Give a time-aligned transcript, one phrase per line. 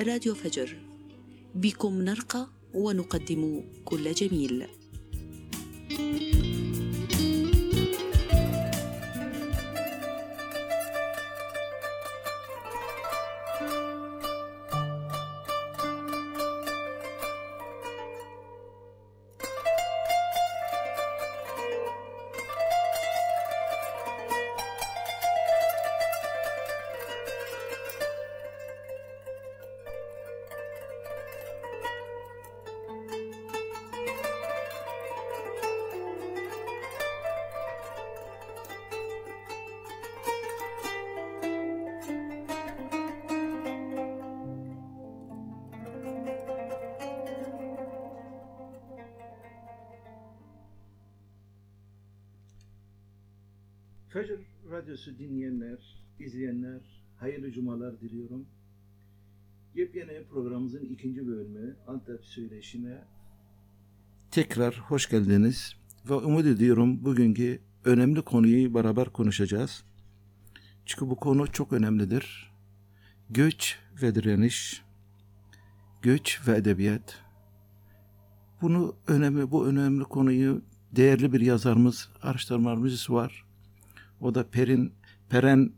[0.00, 0.76] راديو فجر.
[1.54, 4.66] بكم نرقى ونقدم كل جميل.
[60.82, 63.04] Programımızın ikinci bölümü Antep Söyleşi'ne
[64.30, 65.76] tekrar hoş geldiniz.
[66.08, 69.84] Ve umut ediyorum bugünkü önemli konuyu beraber konuşacağız.
[70.86, 72.52] Çünkü bu konu çok önemlidir.
[73.30, 74.82] Göç ve direniş,
[76.02, 77.18] göç ve edebiyat.
[78.62, 83.44] Bunu önemli, bu önemli konuyu değerli bir yazarımız, araştırmacımız var.
[84.20, 84.92] O da Perin
[85.28, 85.72] Peren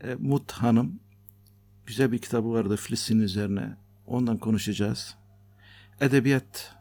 [0.00, 1.00] e, Mut Hanım.
[1.86, 3.76] Güzel bir kitabı vardı Filistin üzerine.
[4.10, 5.14] Ondan konuşacağız.
[6.00, 6.76] Edebiyat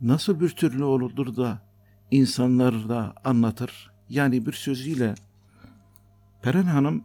[0.00, 1.62] nasıl bir türlü olur da
[2.10, 3.90] insanları da anlatır.
[4.08, 5.14] Yani bir sözüyle
[6.42, 7.04] Peren Hanım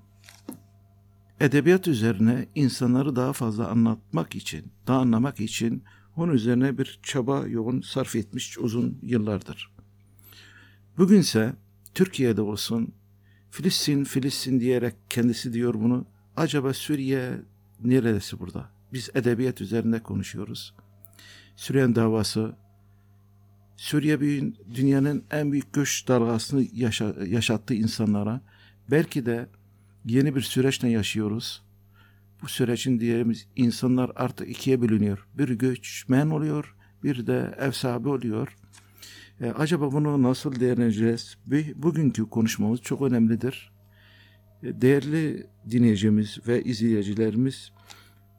[1.39, 5.83] edebiyat üzerine insanları daha fazla anlatmak için, daha anlamak için
[6.15, 9.71] onun üzerine bir çaba yoğun sarf etmiş uzun yıllardır.
[10.97, 11.55] Bugünse
[11.93, 12.93] Türkiye'de olsun,
[13.51, 16.05] Filistin, Filistin diyerek kendisi diyor bunu.
[16.35, 17.41] Acaba Suriye
[17.83, 18.70] neresi burada?
[18.93, 20.73] Biz edebiyat üzerinde konuşuyoruz.
[21.55, 22.55] Suriye davası,
[23.81, 28.41] Suriye bir, dünyanın en büyük göç dalgasını yaşa, yaşattığı insanlara.
[28.91, 29.47] Belki de
[30.05, 31.61] yeni bir süreçle yaşıyoruz.
[32.41, 35.27] Bu sürecin diyelim insanlar artık ikiye bölünüyor.
[35.37, 38.57] Bir göçmen oluyor, bir de ev sahibi oluyor.
[39.41, 41.37] E, acaba bunu nasıl değerlendireceğiz?
[41.75, 43.71] Bugünkü konuşmamız çok önemlidir.
[44.63, 47.71] E, değerli dinleyicimiz ve izleyicilerimiz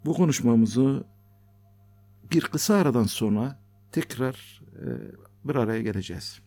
[0.05, 1.05] bu konuşmamızı
[2.31, 3.59] bir kısa aradan sonra
[3.93, 4.87] tekrar e,
[5.45, 6.41] bir araya geleceğiz.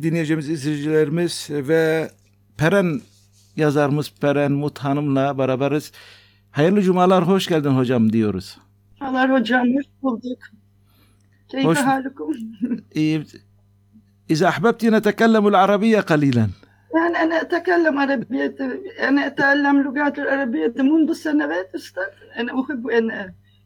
[0.00, 2.10] değerli dinleyicimiz, izleyicilerimiz ve
[2.58, 3.00] Peren
[3.56, 5.92] yazarımız Peren Mut Hanım'la beraberiz.
[6.50, 8.58] Hayırlı cumalar, hoş geldin hocam diyoruz.
[9.00, 10.38] Allah hocam, hoş bulduk.
[11.48, 12.28] Keyfe Hoş- halukum?
[12.98, 13.18] إيه،
[14.32, 16.44] إذا أحببت نتكلم العربية قليلا
[16.96, 18.56] يعني أنا أتكلم عربية
[19.08, 23.06] أنا أتعلم لغات العربية منذ سنوات أستاذ أنا أحب أن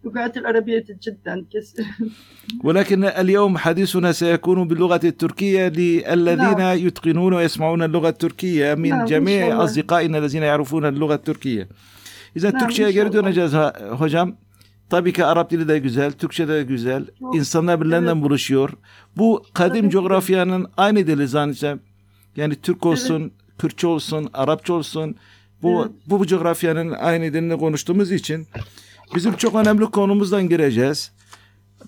[0.05, 1.87] اللغات العربية جدا كثير
[2.65, 6.79] ولكن اليوم حديثنا سيكون باللغة التركية للذين نعم.
[6.87, 9.65] يتقنون ويسمعون اللغة التركية من نعم، إن جميع شاء الله.
[9.65, 11.69] أصدقائنا الذين يعرفون اللغة التركية.
[12.35, 13.25] İza Naam, Türkçe'ye geri inşallah.
[13.25, 14.37] döneceğiz ha- hocam.
[14.91, 17.07] Tabii ki Arap dili de güzel, Türkçe de güzel.
[17.21, 18.25] Çok, İnsanlar birbirlerinden evet.
[18.25, 18.71] buluşuyor.
[19.17, 19.93] Bu kadim Tabii ki.
[19.93, 21.81] coğrafyanın aynı dili zannedeceğim.
[22.37, 25.17] Yani Türk olsun, Kürtçe olsun, Arapça olsun.
[25.63, 25.93] Bu, Evet.
[26.07, 28.47] bu, bu coğrafyanın aynı dilini konuştuğumuz için
[29.16, 31.12] Bizim çok önemli konumuzdan gireceğiz.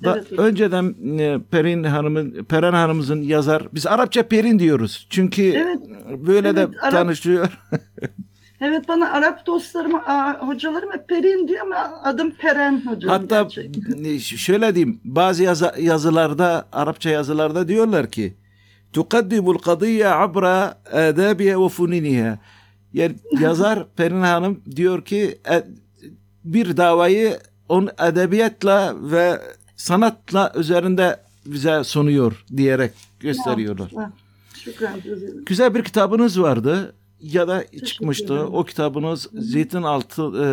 [0.03, 5.07] Da, evet, önceden e, Perin Hanım'ın Peren Hanım'ızın yazar biz Arapça Perin diyoruz.
[5.09, 5.79] Çünkü evet,
[6.27, 7.59] böyle evet, de Arap, tanışıyor.
[8.61, 13.11] evet bana Arap dostlarım a, hocalarım hep Perin diyor ama adım Peren hocam.
[13.11, 14.03] Hatta gerçekten.
[14.03, 18.33] E, şöyle diyeyim bazı yazı, yazılarda Arapça yazılarda diyorlar ki
[18.93, 22.39] tukaddimul kadiye abra adabiye ve funiniha.
[22.93, 25.63] Yani yazar Perin Hanım diyor ki e,
[26.53, 27.39] bir davayı
[27.69, 29.41] on edebiyatla ve
[29.75, 33.91] sanatla üzerinde bize sunuyor diyerek gösteriyorlar.
[34.53, 34.99] Şükran.
[35.45, 38.33] Güzel bir kitabınız vardı ya da çıkmıştı.
[38.33, 38.53] ederim.
[38.53, 40.47] O kitabınız Zeytin altı e,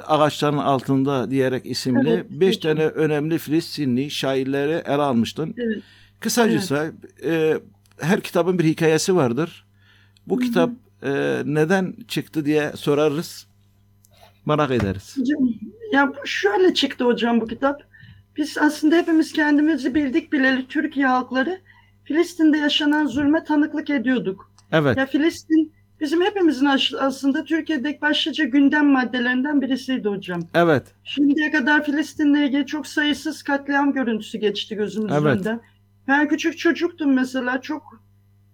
[0.00, 5.54] ağaçların altında diyerek isimli Evet, beş tane önemli Filistinli şairleri ele almıştın.
[5.58, 5.82] Evet.
[6.20, 6.92] Kısacası
[7.24, 7.60] e,
[8.00, 9.66] her kitabın bir hikayesi vardır.
[10.26, 10.70] Bu kitap
[11.02, 13.45] e, neden çıktı diye sorarız.
[14.46, 15.16] Merak ederiz.
[15.18, 15.48] Hocam,
[15.92, 17.82] ya şöyle çıktı hocam bu kitap.
[18.36, 21.60] Biz aslında hepimiz kendimizi bildik bileli Türkiye halkları
[22.04, 24.52] Filistin'de yaşanan zulme tanıklık ediyorduk.
[24.72, 24.96] Evet.
[24.96, 26.66] Ya Filistin bizim hepimizin
[27.00, 30.40] aslında Türkiye'deki başlıca gündem maddelerinden birisiydi hocam.
[30.54, 30.82] Evet.
[31.04, 35.36] Şimdiye kadar Filistin'le ilgili çok sayısız katliam görüntüsü geçti gözümüzün Evet.
[35.36, 35.60] önünden.
[36.08, 38.00] Ben küçük çocuktum mesela çok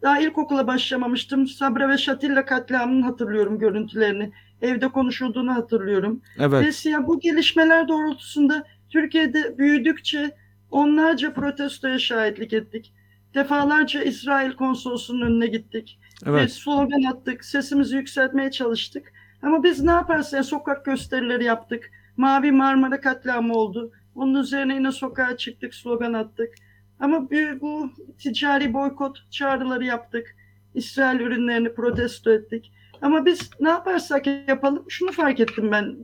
[0.02, 1.46] daha ilkokula başlamamıştım.
[1.46, 4.32] Sabra ve Şatilla katliamını hatırlıyorum görüntülerini.
[4.62, 6.22] Evde konuşulduğunu hatırlıyorum.
[6.38, 6.50] Evet.
[6.52, 10.36] Dolayısıyla bu gelişmeler doğrultusunda Türkiye'de büyüdükçe
[10.70, 12.92] onlarca protestoya şahitlik ettik.
[13.34, 15.98] Defalarca İsrail konsolosluğunun önüne gittik.
[16.26, 16.52] Ve Evet.
[16.52, 19.12] slogan attık, sesimizi yükseltmeye çalıştık.
[19.42, 21.90] Ama biz ne yaparsa ya, sokak gösterileri yaptık.
[22.16, 23.92] Mavi Marmara katliamı oldu.
[24.14, 26.54] Onun üzerine yine sokağa çıktık, slogan attık.
[27.02, 30.36] Ama bu, bu ticari boykot çağrıları yaptık.
[30.74, 32.72] İsrail ürünlerini protesto ettik.
[33.02, 35.96] Ama biz ne yaparsak yapalım şunu fark ettim ben.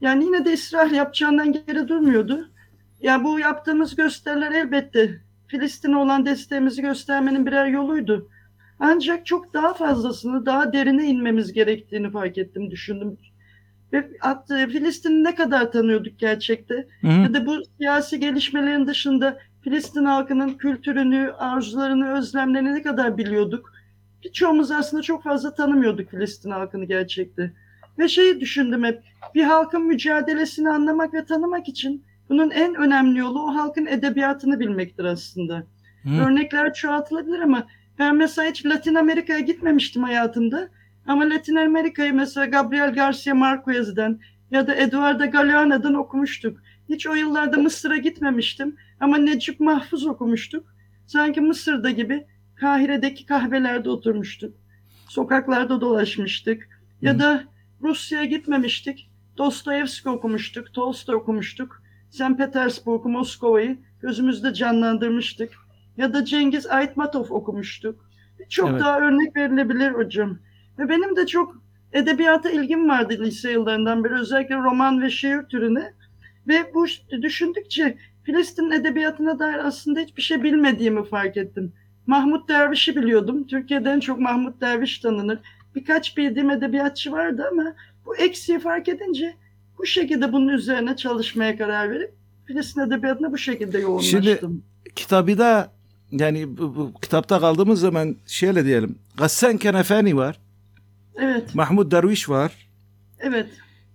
[0.00, 2.50] Yani yine de İsrail yapacağından geri durmuyordu.
[3.00, 8.30] Ya bu yaptığımız gösteriler elbette Filistin'e olan desteğimizi göstermenin birer yoluydu.
[8.78, 13.18] Ancak çok daha fazlasını, daha derine inmemiz gerektiğini fark ettim, düşündüm.
[13.92, 14.10] Ve
[14.48, 16.88] Filistin'i ne kadar tanıyorduk gerçekte?
[17.00, 17.20] Hı hı.
[17.20, 23.72] Ya da bu siyasi gelişmelerin dışında Filistin halkının kültürünü, arzularını, özlemlerini ne kadar biliyorduk?
[24.24, 27.52] Birçoğumuz aslında çok fazla tanımıyorduk Filistin halkını gerçekte.
[27.98, 29.02] Ve şeyi düşündüm hep,
[29.34, 35.04] bir halkın mücadelesini anlamak ve tanımak için bunun en önemli yolu o halkın edebiyatını bilmektir
[35.04, 35.66] aslında.
[36.02, 36.24] Hı.
[36.24, 37.66] Örnekler çoğaltılabilir ama
[37.98, 40.68] ben mesela hiç Latin Amerika'ya gitmemiştim hayatımda.
[41.06, 44.18] Ama Latin Amerika'yı mesela Gabriel Garcia Marquez'den
[44.50, 46.58] ya da Eduardo Galeano'dan okumuştuk.
[46.90, 50.74] Hiç o yıllarda Mısır'a gitmemiştim ama Necip Mahfuz okumuştuk.
[51.06, 52.26] Sanki Mısır'da gibi
[52.56, 54.54] Kahire'deki kahvelerde oturmuştuk.
[55.08, 56.68] Sokaklarda dolaşmıştık.
[57.02, 57.44] Ya da
[57.82, 59.10] Rusya'ya gitmemiştik.
[59.38, 61.82] Dostoyevski okumuştuk, Tolstoy okumuştuk.
[62.10, 62.36] St.
[62.38, 65.52] Petersburg, Moskova'yı gözümüzde canlandırmıştık.
[65.96, 68.10] Ya da Cengiz Aytmatov okumuştuk.
[68.48, 68.80] Çok Evet.
[68.80, 70.38] daha örnek verilebilir hocam.
[70.78, 71.62] Ve benim de çok
[71.92, 74.14] edebiyata ilgim vardı lise yıllarından beri.
[74.14, 75.92] Özellikle roman ve şiir türüne.
[76.50, 76.86] Ve bu
[77.22, 81.72] düşündükçe Filistin edebiyatına dair aslında hiçbir şey bilmediğimi fark ettim.
[82.06, 83.46] Mahmut Derviş'i biliyordum.
[83.46, 85.38] Türkiye'de en çok Mahmut Derviş tanınır.
[85.74, 87.74] Birkaç bildiğim edebiyatçı vardı ama
[88.06, 89.34] bu eksiği fark edince
[89.78, 92.14] bu şekilde bunun üzerine çalışmaya karar verip
[92.46, 94.64] Filistin edebiyatına bu şekilde yoğunlaştım.
[94.94, 95.72] Kitabı da
[96.10, 98.98] yani bu, bu kitapta kaldığımız zaman şöyle diyelim.
[99.16, 100.38] Gassan Kenefani var.
[101.16, 102.52] Evet, Mahmud Derviş var.
[103.20, 103.46] evet.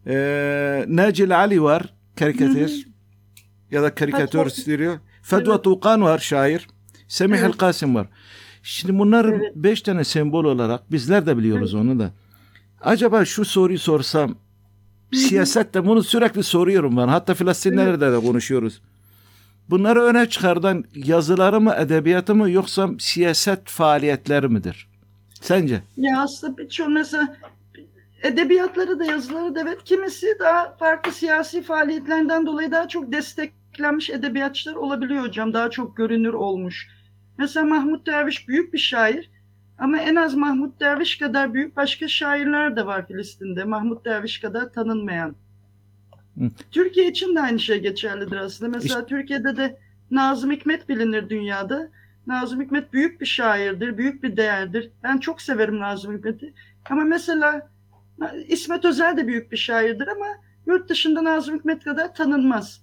[0.07, 1.93] Ee, Nacil Ali var.
[2.15, 2.87] Karikatür.
[3.71, 4.99] Ya da Fetva- istiyor.
[5.21, 5.63] Fedva Evet.
[5.63, 6.67] Tuğkan var şair.
[7.07, 7.47] Semih Evet.
[7.47, 8.07] El Kasim var.
[8.63, 9.51] Şimdi bunlar Evet.
[9.55, 12.11] beş tane sembol olarak bizler de biliyoruz onu da.
[12.81, 14.35] Acaba şu soruyu sorsam
[15.13, 17.07] siyasette bunu sürekli soruyorum ben.
[17.07, 18.81] Hatta Filistinlerle de konuşuyoruz.
[19.69, 24.87] Bunları öne çıkardan yazıları mı, edebiyatı mı yoksa siyaset faaliyetleri midir?
[25.41, 25.83] Sence?
[25.97, 27.37] Ya aslında birçok mesela
[28.25, 34.75] edebiyatları da yazıları da evet kimisi daha farklı siyasi faaliyetlerden dolayı daha çok desteklenmiş edebiyatçılar
[34.75, 35.53] olabiliyor hocam.
[35.53, 36.87] Daha çok görünür olmuş.
[37.37, 39.29] Mesela Mahmut Derviş büyük bir şair
[39.77, 43.63] ama en az Mahmut Derviş kadar büyük başka şairler de var Filistin'de.
[43.63, 45.35] Mahmut Derviş kadar tanınmayan.
[46.37, 46.51] Hı.
[46.71, 48.77] Türkiye için de aynı şey geçerlidir aslında.
[48.77, 49.79] Mesela Türkiye'de de
[50.11, 51.89] Nazım Hikmet bilinir dünyada.
[52.27, 54.91] Nazım Hikmet büyük bir şairdir, büyük bir değerdir.
[55.03, 56.53] Ben çok severim Nazım Hikmet'i.
[56.89, 57.69] Ama mesela
[58.47, 60.25] İsmet Özel de büyük bir şairdir ama
[60.67, 62.81] yurt dışında Nazım Hikmet kadar tanınmaz.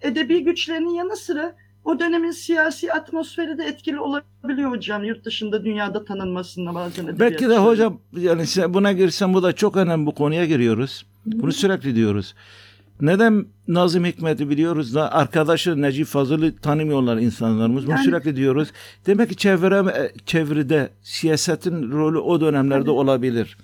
[0.00, 6.04] Edebi güçlerinin yanı sıra o dönemin siyasi atmosferi de etkili olabiliyor hocam yurt dışında dünyada
[6.04, 11.06] tanınmasında bazen Belki de hocam yani buna girsem bu da çok önemli bu konuya giriyoruz.
[11.26, 12.34] Bunu sürekli diyoruz.
[13.00, 17.86] Neden Nazım Hikmet'i biliyoruz da arkadaşı Necip Fazıl'ı tanımıyorlar insanlarımız.
[17.86, 18.68] Bunu Yani- sürekli diyoruz.
[19.06, 22.90] Demek ki çevre, çevrede siyasetin rolü o dönemlerde Tabii.
[22.90, 23.56] olabilir.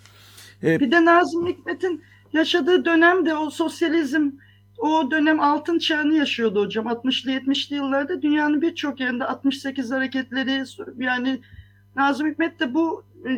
[0.62, 2.02] Bir de Nazım Hikmet'in
[2.32, 4.30] yaşadığı dönemde o sosyalizm
[4.78, 6.86] o dönem altın çağını yaşıyordu hocam.
[6.86, 10.64] 60'lı 70'li yıllarda dünyanın birçok yerinde 68 hareketleri
[10.98, 11.40] yani
[11.96, 13.36] Nazım Hikmet de bu e,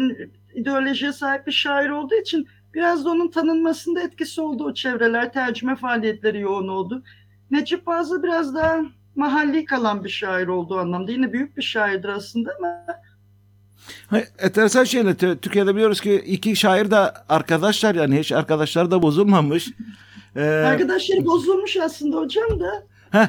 [0.54, 5.32] ideolojiye sahip bir şair olduğu için biraz da onun tanınmasında etkisi oldu o çevreler.
[5.32, 7.02] Tercüme faaliyetleri yoğun oldu.
[7.50, 8.80] Necip Fazıl biraz daha
[9.16, 11.12] mahalli kalan bir şair olduğu anlamda.
[11.12, 12.84] Yine büyük bir şairdir aslında ama
[14.38, 16.96] Enteresan şeyle tü- Türkiye'de biliyoruz ki iki şair de
[17.28, 19.70] arkadaşlar yani hiç arkadaşlar da bozulmamış.
[20.36, 22.82] Ee, arkadaşları bozulmuş aslında hocam da.
[23.10, 23.26] heh.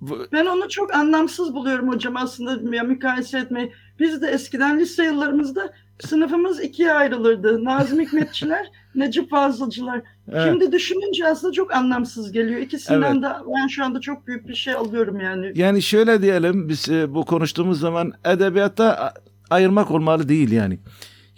[0.00, 3.72] Bu- Ben onu çok anlamsız buluyorum hocam aslında ya mukayese etmeyi.
[4.00, 7.64] Biz de eskiden lise yıllarımızda sınıfımız ikiye ayrılırdı.
[7.64, 8.66] Nazım Hikmetçiler,
[8.96, 10.02] Necip Fazılcılar.
[10.32, 10.42] evet.
[10.52, 12.60] Şimdi düşününce aslında çok anlamsız geliyor.
[12.60, 13.22] İkisinden Evet.
[13.22, 15.52] de ben şu anda çok büyük bir şey alıyorum yani.
[15.54, 19.12] Yani şöyle diyelim biz e, bu konuştuğumuz zaman edebiyatta
[19.50, 20.78] ayırmak olmalı değil yani.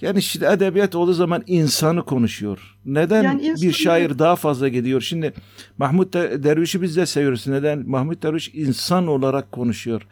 [0.00, 2.76] Yani şimdi edebiyat olduğu zaman insanı konuşuyor.
[2.84, 5.00] Neden Yani bir şair daha fazla gidiyor?
[5.00, 5.32] Şimdi
[5.78, 7.46] Mahmut De- Derviş'i biz de seviyoruz.
[7.46, 7.88] Neden?
[7.88, 10.02] Mahmut Derviş insan olarak konuşuyor.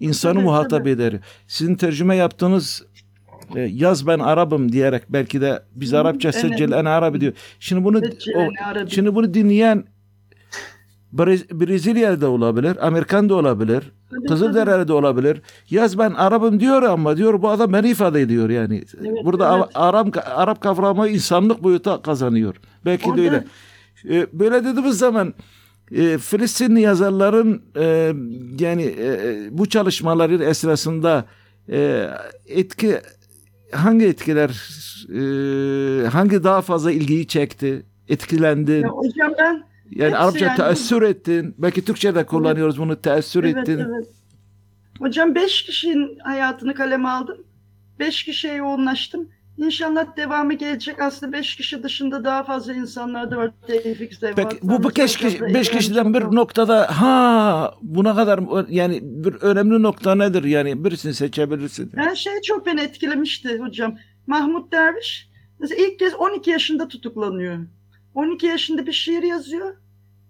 [0.00, 1.00] İnsanı Evet, muhatap evet.
[1.00, 1.20] eder.
[1.48, 2.82] Sizin tercüme yaptığınız
[3.56, 6.40] e, yaz ben Arap'ım diyerek belki de biz Arapça evet.
[6.40, 7.32] seccel en Arabi diyor.
[7.60, 8.00] Şimdi bunu
[8.36, 8.40] o,
[8.88, 9.84] şimdi bunu dinleyen
[11.14, 13.92] Brez- Brezilya'da olabilir, Amerikan da olabilir,
[14.28, 15.42] Kızılderili'de olabilir.
[15.70, 18.84] Yaz ben Arap'ım diyor ama diyor bu adam beni ifade ediyor yani.
[19.00, 19.68] Evet, Burada evet.
[19.74, 22.56] Arap Arap kavramı insanlık boyuta kazanıyor.
[22.84, 23.44] Belki Orada- de öyle.
[24.10, 25.34] Ee, böyle dediğimiz zaman
[25.92, 28.12] e, Filistinli yazarların e,
[28.60, 31.24] yani e, bu çalışmaların esnasında
[31.70, 32.08] e,
[32.46, 33.00] etki
[33.72, 34.50] hangi etkiler
[35.08, 37.86] e, hangi daha fazla ilgiyi çekti?
[38.08, 38.82] Etkilendin.
[38.82, 41.54] Ya hocam ben Yani Arapça yani- teessür ettin.
[41.58, 43.78] Belki Türkçe'de kullanıyoruz bunu teessür evet, ettin.
[43.78, 44.06] evet.
[44.98, 47.38] Hocam beş kişinin hayatını kaleme aldım.
[47.98, 49.28] Beş kişiye yoğunlaştım.
[49.58, 51.02] İnşallah devamı gelecek.
[51.02, 53.50] Aslında beş kişi dışında daha fazla insanlar da var.
[53.66, 54.34] Tevfik de var.
[54.36, 60.14] Peki bu, beş, kişi, beş kişiden bir noktada ha buna kadar yani bir önemli nokta
[60.14, 60.44] nedir?
[60.44, 61.92] Yani birisini seçebilirsin.
[61.96, 63.98] Ben şey çok beni etkilemişti hocam.
[64.26, 67.58] Mahmut Derviş mesela ilk kez 12 yaşında tutuklanıyor.
[68.14, 69.76] 12 yaşında bir şiir yazıyor.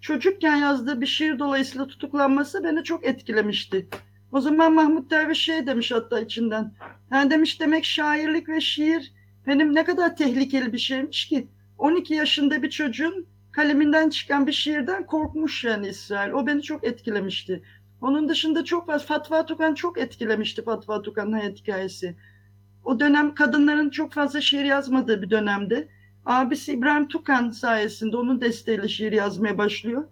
[0.01, 3.89] Çocukken yazdığı bir şiir dolayısıyla tutuklanması beni çok etkilemişti.
[4.33, 6.73] O zaman Mahmut Derviş şey demiş hatta içinden.
[7.13, 9.13] Yani demiş demek şairlik ve şiir
[9.47, 11.49] benim ne kadar tehlikeli bir şeymiş ki
[11.79, 16.33] 12 yaşında bir çocuğun kaleminden çıkan bir şiirden korkmuş yani İsrail.
[16.33, 17.63] O beni çok etkilemişti.
[18.01, 22.17] Onun dışında çok fazla Fatva Tukan çok etkilemişti Fatva Tukan'ın hayat hikayesi.
[22.85, 25.89] O dönem kadınların çok fazla şiir yazmadığı bir dönemde.
[26.27, 30.05] Abisi İbrahim Tukan sayesinde onun desteğiyle şiir yazmaya başlıyor.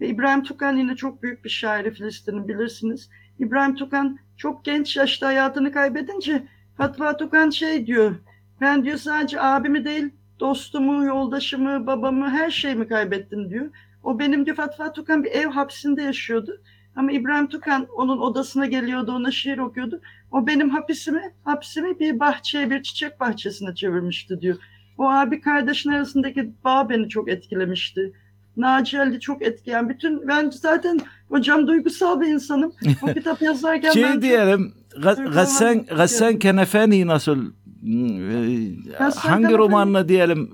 [0.00, 3.10] Ve İbrahim Tukan yine çok büyük bir şairi Filistin'in bilirsiniz.
[3.38, 8.16] İbrahim Tukan çok genç yaşta hayatını kaybedince Fatva Tukan şey diyor.
[8.60, 10.08] Ben diyor sadece abimi değil
[10.40, 13.66] dostumu, yoldaşımı, babamı her şeyimi kaybettim diyor.
[14.02, 16.60] O benim diyor Fatva Tukan bir ev hapsinde yaşıyordu.
[16.96, 20.00] Ama İbrahim Tukan onun odasına geliyordu, ona şiir okuyordu.
[20.32, 24.56] O benim hapisimi, hapsimi bir bahçeye, bir çiçek bahçesine çevirmişti diyor.
[24.98, 28.12] O abi kardeşin arasındaki bağ beni çok etkilemişti.
[28.56, 29.88] Naci Ali çok etkileyen.
[29.88, 32.72] Bütün ben zaten hocam duygusal bir insanım.
[33.02, 35.96] O kitap yazarken ben Şey çok- diyelim Ga- Duygulanmak Gassan, istiyorum.
[35.96, 37.52] Gassan Kenefeni nasıl
[37.86, 40.50] e, Gassan hangi romanını diyelim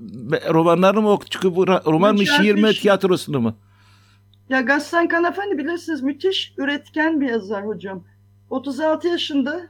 [0.49, 1.09] romanlarını mı
[1.63, 3.57] ra- roman mı şiir mi tiyatrosunu mu?
[4.49, 8.05] Ya Gassan Kanafani bilirsiniz müthiş üretken bir yazar hocam.
[8.51, 9.61] 36 yaşında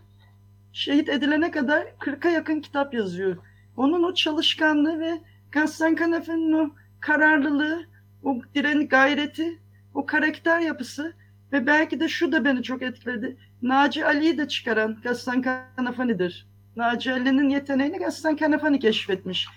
[0.72, 3.36] şehit edilene kadar 40'a yakın kitap yazıyor.
[3.76, 5.20] Onun o çalışkanlığı ve
[5.52, 6.70] Gassan Kanafani'nin o
[7.00, 7.86] kararlılığı,
[8.22, 9.58] o direni gayreti,
[9.94, 11.12] o karakter yapısı
[11.52, 13.36] ve belki de şu da beni çok etkiledi.
[13.62, 15.42] Naci Ali'yi de çıkaran Gassan
[15.76, 16.46] Kanafani'dir.
[16.76, 19.49] Naci Ali'nin yeteneğini Gassan Kanafani keşfetmiş.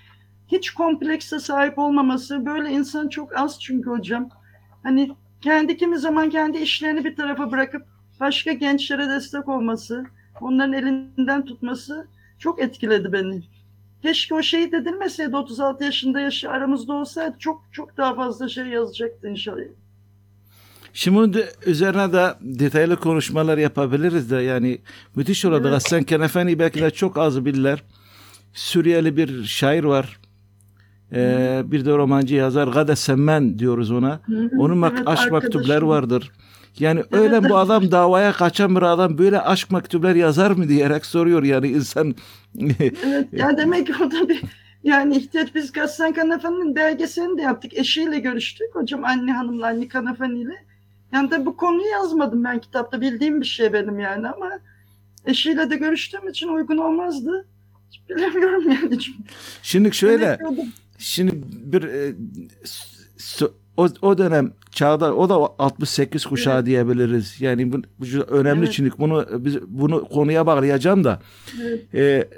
[0.47, 4.29] Hiç komplekse sahip olmaması, böyle insan çok az çünkü hocam.
[4.83, 5.11] Hani
[5.41, 7.85] kendi kimi zaman kendi işlerini bir tarafa bırakıp
[8.19, 10.05] başka gençlere destek olması,
[10.41, 12.07] onların elinden tutması
[12.39, 13.43] çok etkiledi beni.
[14.01, 19.29] Keşke o şehit edilmeseydi 36 yaşında yaşı aramızda olsaydı çok çok daha fazla şey yazacaktı
[19.29, 19.63] inşallah.
[20.99, 24.81] Şimdi bunun de- üzerine de detaylı konuşmalar yapabiliriz de yani
[25.15, 25.71] müthiş orada Evet.
[25.71, 27.83] Gassan Kenefeni belki de çok az bilirler.
[28.53, 30.19] Suriyeli bir şair var.
[31.13, 34.21] Ee, bir de romancı yazar Gade Semmen diyoruz ona.
[34.57, 36.31] Onun mak- Evet, aşk mektupları vardır.
[36.79, 37.49] Yani öyle evet.
[37.49, 42.15] bu adam davaya kaçan bir adam böyle aşk mektupları yazar mı diyerek soruyor yani insan.
[42.79, 44.41] Evet ya demek ki o da bir
[44.83, 47.77] yani ihtiyaç biz Gassan Kanafani'nin belgeselini de yaptık.
[47.77, 50.68] Eşiyle görüştük hocam anne hanımla anne Kanafani ile.
[51.13, 54.49] Yani tabii bu konuyu yazmadım ben kitapta bildiğim bir şey benim yani ama
[55.25, 57.47] eşiyle de görüştüğüm için uygun olmazdı.
[57.91, 58.97] Hiç bilemiyorum yani.
[59.63, 60.37] Şimdi şöyle
[60.97, 61.31] şimdi
[61.73, 62.15] bir e,
[62.63, 63.45] s- s-
[63.79, 67.41] o, o dönem çağda o da 68 kuşağı diyebiliriz.
[67.41, 68.73] Yani bu, bu önemli Evet.
[68.73, 71.19] çünkü bunu biz bunu konuya bağlayacağım da.
[71.61, 71.93] Evet.
[71.93, 72.29] E,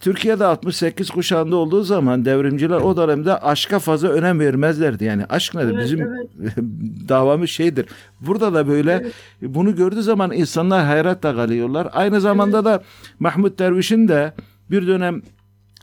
[0.00, 5.04] Türkiye'de 68 kuşağında olduğu zaman devrimciler o dönemde aşka fazla önem vermezlerdi.
[5.04, 5.74] Yani aşk nedir?
[5.74, 6.56] Evet, Bizim evet.
[7.08, 7.86] davamız şeydir.
[8.20, 9.12] Burada da böyle Evet.
[9.42, 11.88] bunu gördüğü zaman insanlar hayretle kalıyorlar.
[11.92, 12.82] Aynı zamanda da
[13.18, 14.32] Mahmut Derviş'in de
[14.70, 15.22] bir dönem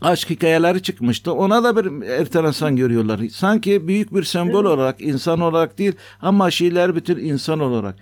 [0.02, 1.34] aşk hikayeleri çıkmıştı.
[1.34, 3.20] Ona da bir enteresan görüyorlar.
[3.32, 4.78] Sanki büyük bir sembol Evet.
[4.78, 7.96] olarak, insan olarak değil ama şeyler bütün insan olarak.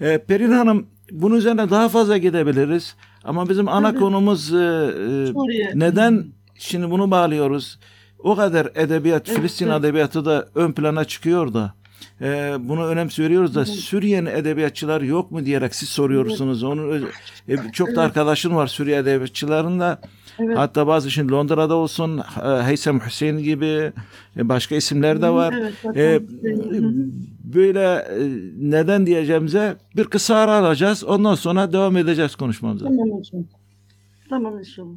[0.00, 2.94] Ee, Perin Hanım bunun üzerine daha fazla gidebiliriz.
[3.24, 3.98] Ama bizim ana Tabii.
[4.00, 6.24] konumuz e, e, neden
[6.58, 7.78] şimdi bunu bağlıyoruz?
[8.18, 9.80] O kadar edebiyat, Evet, Filistin evet.
[9.80, 11.74] edebiyatı da ön plana çıkıyor da.
[12.20, 13.68] E, bunu önemsiyoruz da Evet.
[13.68, 16.62] Suriye'nin edebiyatçılar yok mu diyerek siz soruyorsunuz.
[16.62, 17.04] Onun öz-
[17.48, 17.98] e, çok da Evet.
[17.98, 20.00] arkadaşın var Suriye edebiyatçılarında.
[20.38, 20.58] Evet.
[20.58, 23.92] Hatta bazı şimdi Londra'da olsun e, Heysem Hüseyin gibi
[24.36, 25.54] e, başka isimler de var.
[25.94, 25.96] Evet.
[25.96, 26.22] E,
[27.54, 28.20] böyle e,
[28.58, 31.04] neden diyeceğimize bir kısa ara alacağız.
[31.04, 32.84] Ondan sonra devam edeceğiz konuşmamıza.
[32.86, 33.44] Tamam hocam.
[34.30, 34.96] Tamam inşallah.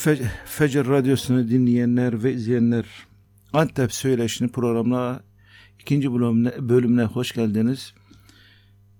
[0.00, 2.84] Fe- Fecr Radyosu'nu dinleyenler ve izleyenler,
[3.52, 5.20] Antep Söyleşini programına
[5.80, 7.94] ikinci bölümüne, bölümüne hoş geldiniz.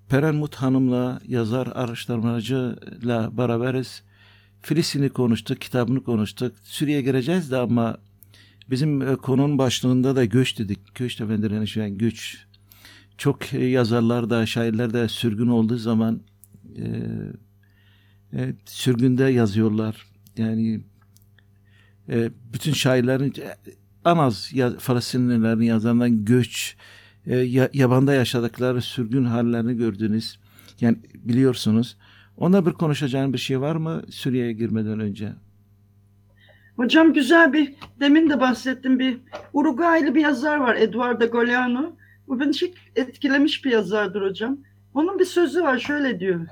[0.09, 4.03] Peren Mut Hanım'la yazar araştırmacıyla beraberiz.
[4.61, 6.53] Filistin'i konuştuk, kitabını konuştuk.
[6.65, 7.99] Suriye'ye gireceğiz de ama
[8.71, 10.95] bizim e, konunun başlığında da göç dedik.
[10.95, 12.47] Göç de yani göç.
[13.19, 16.21] Çok e, yazarlar da, şairler de sürgün olduğu zaman
[16.77, 16.87] e,
[18.33, 20.07] e, sürgünde yazıyorlar.
[20.37, 20.90] Yani
[22.11, 23.57] e, bütün şairlerin e,
[24.11, 26.77] en az ya, Filistinlilerin yazarından göç,
[27.27, 30.39] e, ya, yabanda yaşadıkları sürgün hallerini gördünüz.
[30.81, 31.97] Yani biliyorsunuz.
[32.37, 35.33] Onda bir konuşacağın bir şey var mı Suriye'ye girmeden önce?
[36.77, 39.19] Hocam güzel bir, demin de bahsettim bir
[39.53, 41.93] Uruguaylı bir yazar var Eduardo Galeano.
[42.29, 44.59] Bu beni çok etkilemiş bir yazardır hocam.
[44.95, 46.47] Onun bir sözü var şöyle diyor.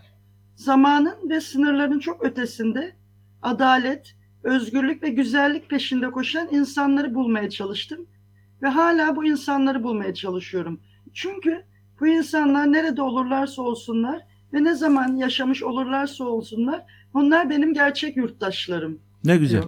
[0.55, 2.97] Zamanın ve sınırların çok ötesinde
[3.43, 4.17] adalet,
[4.49, 8.07] özgürlük ve güzellik peşinde koşan insanları bulmaya çalıştım.
[8.63, 10.81] Ve hala bu insanları bulmaya çalışıyorum.
[11.15, 11.65] Çünkü
[12.01, 14.21] bu insanlar nerede olurlarsa olsunlar
[14.53, 16.85] ve ne zaman yaşamış olurlarsa olsunlar
[17.15, 19.01] onlar benim gerçek yurttaşlarım.
[19.25, 19.63] Ne güzel.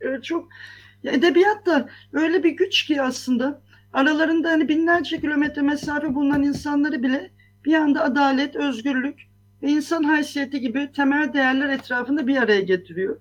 [0.00, 0.48] Evet, çok
[1.02, 7.02] ya edebiyat da öyle bir güç ki aslında aralarında hani binlerce kilometre mesafe bulunan insanları
[7.02, 7.30] bile
[7.64, 9.20] bir anda adalet, özgürlük
[9.62, 13.20] ve insan haysiyeti gibi temel değerler etrafında bir araya getiriyor.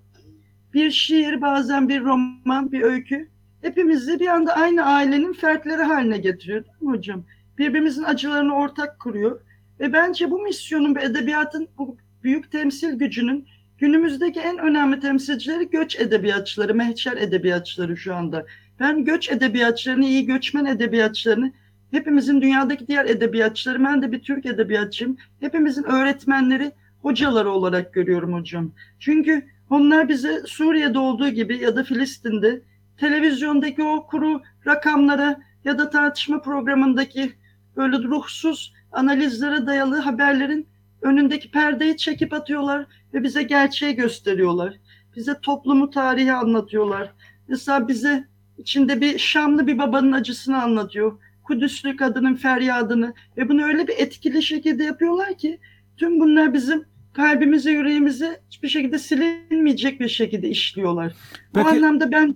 [0.75, 3.29] Bir şiir, bazen bir roman, bir öykü
[3.61, 7.23] hepimizi bir anda aynı ailenin fertleri haline getiriyor değil mi hocam?
[7.57, 9.41] Birbirimizin acılarını ortak kuruyor
[9.79, 15.99] ve bence bu misyonun ve edebiyatın bu büyük temsil gücünün günümüzdeki en önemli temsilcileri göç
[15.99, 18.45] edebiyatçıları, mehçer edebiyatçıları şu anda.
[18.79, 21.51] Ben göç edebiyatçılarını, iyi göçmen edebiyatçılarını,
[21.91, 25.17] hepimizin dünyadaki diğer edebiyatçıları, ben de bir Türk edebiyatçıyım.
[25.39, 28.71] Hepimizin öğretmenleri, hocaları olarak görüyorum hocam.
[28.99, 32.61] Çünkü onlar bize Suriye'de olduğu gibi ya da Filistin'de
[32.97, 37.33] televizyondaki o kuru rakamlara ya da tartışma programındaki
[37.77, 40.67] böyle ruhsuz analizlere dayalı haberlerin
[41.01, 44.73] önündeki perdeyi çekip atıyorlar ve bize gerçeği gösteriyorlar.
[45.15, 47.13] Bize toplumu tarihi anlatıyorlar.
[47.47, 51.19] Mesela bize içinde bir Şamlı bir babanın acısını anlatıyor.
[51.43, 55.59] Kudüslü kadının feryadını ve bunu öyle bir etkili şekilde yapıyorlar ki
[55.97, 61.13] tüm bunlar bizim kalbimize, yüreğimize hiçbir şekilde silinmeyecek bir şekilde işliyorlar.
[61.53, 62.35] Peki- Bu anlamda ben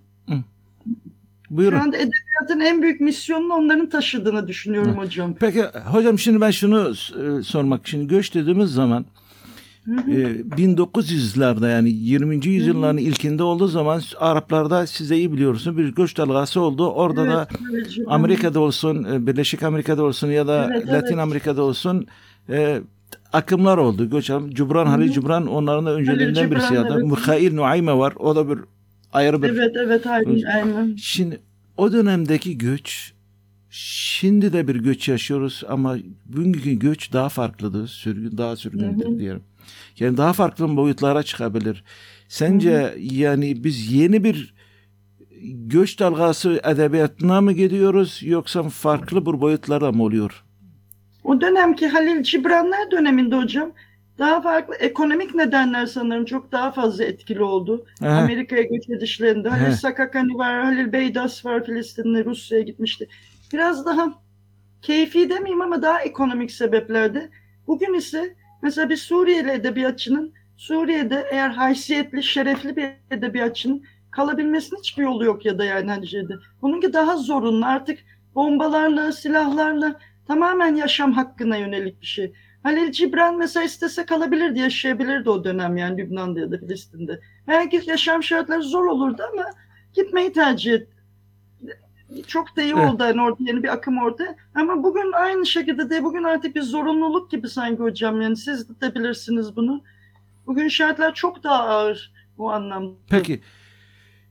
[1.50, 1.78] Buyurun.
[1.78, 5.36] şu anda edebiyatın en büyük misyonunu onların taşıdığını düşünüyorum hocam.
[5.40, 7.88] Peki hocam şimdi ben şunu e, sormak.
[7.88, 9.06] Şimdi göç dediğimiz zaman
[9.86, 10.12] Hı hı.
[10.12, 12.46] Ee, 1900'lerde yani 20.
[12.48, 16.90] yüzyılların ilkinde olduğu zaman Araplarda siz de iyi biliyorsunuz bir göç dalgası oldu.
[16.90, 18.12] Orada da Evet, Cibran.
[18.14, 21.20] Amerika'da olsun, e, Birleşik Amerika'da olsun ya da Evet, Latin evet.
[21.20, 22.08] Amerika'da olsun
[22.50, 22.82] e,
[23.34, 24.10] akımlar oldu.
[24.10, 24.92] Göç Cubran Hı hı.
[24.92, 27.06] Halil Cubran onların da öncülerinden Cibran, birisi ya da evet.
[27.06, 28.14] Mikhail Nuayme var.
[28.20, 28.60] O da bir
[29.14, 29.50] ayrı bir.
[29.50, 30.42] Evet evet aynen.
[30.44, 30.96] aynen.
[30.96, 31.40] Şimdi
[31.78, 33.14] o dönemdeki göç
[33.70, 37.88] şimdi de bir göç yaşıyoruz ama bugünkü göç daha farklıdır.
[37.88, 39.20] Sürgün daha sürgündür Hı hı.
[39.20, 39.44] diyelim.
[40.00, 41.84] Yani daha farklı boyutlara çıkabilir.
[42.28, 44.54] Sence yani biz yeni bir
[45.44, 50.44] göç dalgası edebiyatına mı gidiyoruz yoksa farklı bir boyutlara mı oluyor?
[51.30, 53.72] O dönemki Halil Cibranlar döneminde hocam
[54.20, 57.86] daha farklı ekonomik nedenler sanırım çok daha fazla etkili oldu.
[58.02, 59.50] Amerika'ya göç edişlerinde.
[59.50, 59.72] Halil.
[59.72, 63.08] Sakakani var, Halil Beydas var Filistin'de, Rusya'ya gitmişti.
[63.54, 64.14] Biraz daha
[64.82, 67.30] keyfi demeyeyim ama daha ekonomik sebeplerde.
[67.68, 75.26] Bugün ise mesela bir Suriyeli edebiyatçının Suriye'de eğer haysiyetli, şerefli bir edebiyatçının kalabilmesinin hiçbir yolu
[75.26, 76.34] yok ya da yani hani şeyde.
[76.62, 78.00] Bununki daha zorunlu artık
[78.36, 80.00] bombalarla, silahlarla
[80.34, 82.34] tamamen yaşam hakkına yönelik bir şey.
[82.64, 87.20] Halil Cibran mesela istese kalabilirdi, yaşayabilirdi o dönem yani Lübnan'da ya da Filistin'de.
[87.48, 89.46] Belki yaşam şartları zor olurdu ama
[89.94, 90.96] gitmeyi tercih etti.
[92.28, 92.94] Çok da iyi Evet.
[92.94, 94.36] oldu yani orada yeni bir akım orada.
[94.56, 98.96] Ama bugün aynı şekilde de bugün artık bir zorunluluk gibi sanki hocam yani siz de
[98.96, 99.84] bilirsiniz bunu.
[100.48, 102.94] Bugün şartlar çok daha ağır bu anlamda.
[103.10, 103.42] Peki.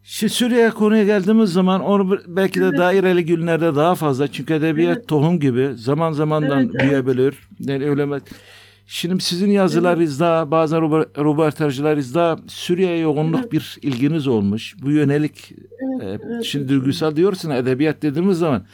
[0.03, 2.79] Şimdi Suriye konuya geldiğimiz zaman onu belki de Evet.
[2.79, 5.09] daireli günlerde daha fazla çünkü edebiyat Evet.
[5.09, 6.81] tohum gibi zaman zamandan Evet, evet.
[6.83, 7.39] büyüyebilir.
[7.61, 8.07] Yani öyle
[8.87, 13.53] Şimdi sizin yazılarınızda bazen röpo- röportajlarınızda Suriye'ye yoğunluk Evet.
[13.53, 14.77] bir ilginiz olmuş.
[14.83, 15.53] Bu yönelik
[16.03, 16.45] Evet, e, evet.
[16.45, 18.65] şimdi duygusal diyorsun edebiyat dediğimiz zaman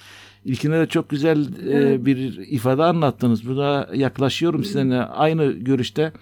[0.44, 2.06] ilkine de çok güzel e, Evet.
[2.06, 2.16] bir
[2.50, 3.48] ifade anlattınız.
[3.48, 6.12] Buna yaklaşıyorum sizinle aynı görüşte.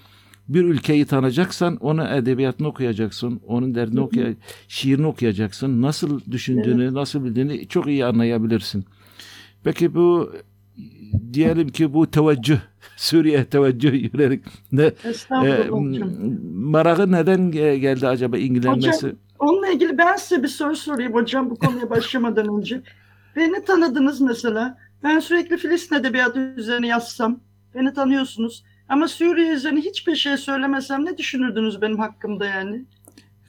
[0.54, 3.40] Bir ülkeyi tanıyacaksan onun edebiyatını okuyacaksın.
[3.46, 4.34] Onun derdini okuya,
[4.68, 5.82] şiirini okuyacaksın.
[5.82, 8.84] Nasıl düşündüğünü, nasıl bildiğini çok iyi anlayabilirsin.
[9.64, 10.32] Peki bu
[11.32, 12.58] diyelim ki bu teveccüh
[12.96, 14.82] Suriye teveccüh yönelik ne
[15.46, 15.68] e,
[16.54, 19.14] marağı neden ge- geldi acaba ilgilenmesi?
[19.38, 22.82] Onunla ilgili ben size bir soru sorayım hocam bu konuya başlamadan önce.
[23.36, 24.78] Beni tanıdınız mesela.
[25.02, 27.40] Ben sürekli Filistin edebiyatı üzerine yazsam.
[27.74, 28.64] Beni tanıyorsunuz.
[28.92, 32.84] Ama Suriye üzerine hiçbir şey söylemesem ne düşünürdünüz benim hakkımda yani?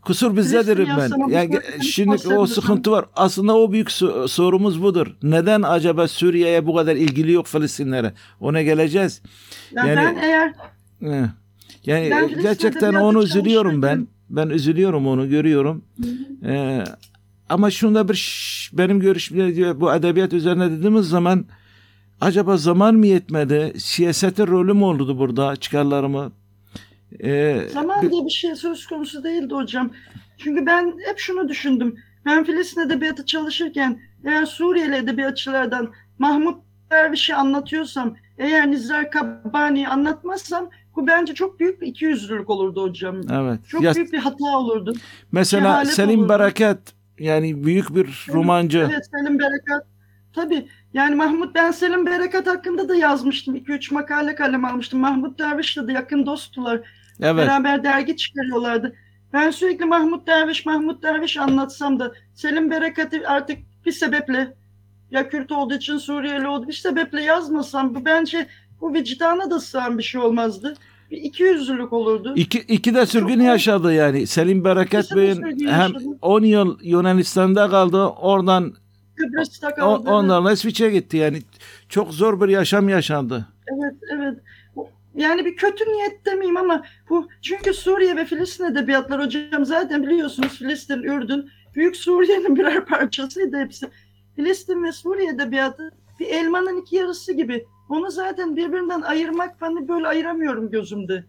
[0.02, 1.28] Kusur bizdedir Filistin ben.
[1.30, 3.06] Yani kadar şimdi o sıkıntı var.
[3.16, 5.08] Aslında o büyük so- sorumuz budur.
[5.24, 8.14] Neden acaba Suriye'ye bu kadar ilgili yok Filistinlere?
[8.40, 9.22] Ona geleceğiz.
[9.72, 10.54] Yani, Yani- ben eğer.
[11.86, 14.08] Yani Ben e, gerçekten onu üzülüyorum ben.
[14.30, 15.86] Ben üzülüyorum onu görüyorum.
[16.46, 16.84] Ee,
[17.50, 21.46] ama şunda bir benim görüşüm bu edebiyat üzerine dediğimiz zaman
[22.24, 23.74] acaba zaman mı yetmedi?
[23.80, 26.32] Siyasetin rolü mü oldu burada çıkarlarımı?
[27.24, 29.90] Ee, Zaman diye bir şey söz konusu değildi hocam.
[30.38, 31.96] Çünkü ben hep şunu düşündüm.
[32.26, 41.08] Ben Filistin edebiyatı çalışırken eğer Suriyeli edebiyatçılardan Mahmut Derviş'i anlatıyorsam, eğer Nizar Kabbani'yi anlatmazsam bu
[41.08, 43.16] bence çok büyük bir ikiyüzlülük olurdu hocam.
[43.32, 43.60] evet.
[43.68, 44.94] Çok Ya- büyük bir hata olurdu.
[45.32, 46.30] mesela cehalet Selim olurdu.
[46.30, 46.80] Barakat
[47.20, 48.78] yani büyük bir romancı.
[48.94, 49.88] Evet Selim Berekat.
[50.34, 53.56] Tabii yani Mahmut ben Selim Berekat hakkında da yazmıştım.
[53.56, 55.00] 2-3 makale kalem almıştım.
[55.00, 56.82] Mahmut Derviş'le de yakın dosttular.
[57.22, 57.38] Evet.
[57.38, 58.96] Beraber dergi çıkarıyorlardı.
[59.34, 64.54] Ben sürekli Mahmut Derviş, Mahmut Derviş anlatsam da Selim Berekat'i artık bir sebeple
[65.12, 68.48] ya Kürt olduğu için Suriyeli olduğu bir sebeple yazmasam bu bence
[68.82, 70.76] bu vicdana da sığan bir şey olmazdı.
[71.12, 72.34] Bir ikiyüzlülük olurdu.
[72.36, 74.28] İki, iki de sürgün Çok- yaşadı yani.
[74.28, 76.04] Selim de Bey'in hem yaşadı.
[76.22, 78.06] 10 yıl Yunanistan'da kaldı.
[78.06, 78.74] Oradan
[79.28, 80.10] Kıbrıs'ta kaldı.
[80.10, 81.42] ondan İsviçre'ye gitti yani.
[81.90, 83.48] Çok zor bir yaşam yaşandı.
[83.68, 84.38] Evet, evet.
[85.16, 90.58] Yani bir kötü niyet demeyeyim ama bu çünkü Suriye ve Filistin edebiyatları hocam zaten biliyorsunuz
[90.58, 93.90] Filistin, Ürdün büyük Suriye'nin birer parçasıydı hepsi.
[94.36, 97.66] Filistin ve Suriye edebiyatı bir elmanın iki yarısı gibi.
[97.90, 101.26] Onu zaten birbirinden ayırmak ben böyle ayıramıyorum gözümde.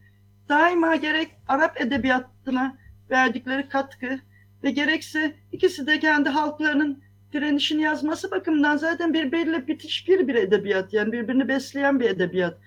[0.49, 2.77] Daima gerek Arap edebiyatına
[3.11, 4.19] verdikleri katkı
[4.65, 7.03] ve gerekse ikisi de kendi halklarının
[7.35, 12.59] direnişini yazması bakımından zaten birbiriyle bitişik bir edebiyat yani birbirini besleyen bir edebiyat.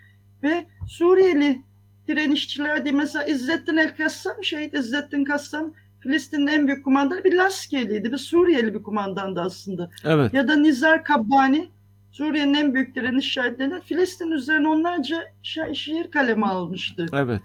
[0.44, 1.62] Ve Suriyeli
[2.08, 8.12] direnişçiler diye mesela İzzettin El Kassam, şehit İzzettin Kassam Filistin'in en büyük kumandanı bir Laskeliydi,
[8.12, 9.90] bir Suriyeli bir kumandandı aslında.
[10.06, 10.34] Evet.
[10.34, 11.70] Ya da Nizar Kabbani,
[12.12, 17.06] Suriye'nin en büyük direniş şahitlerinden Filistin üzerine onlarca şa- şiir kalemi almıştı.
[17.14, 17.42] Evet.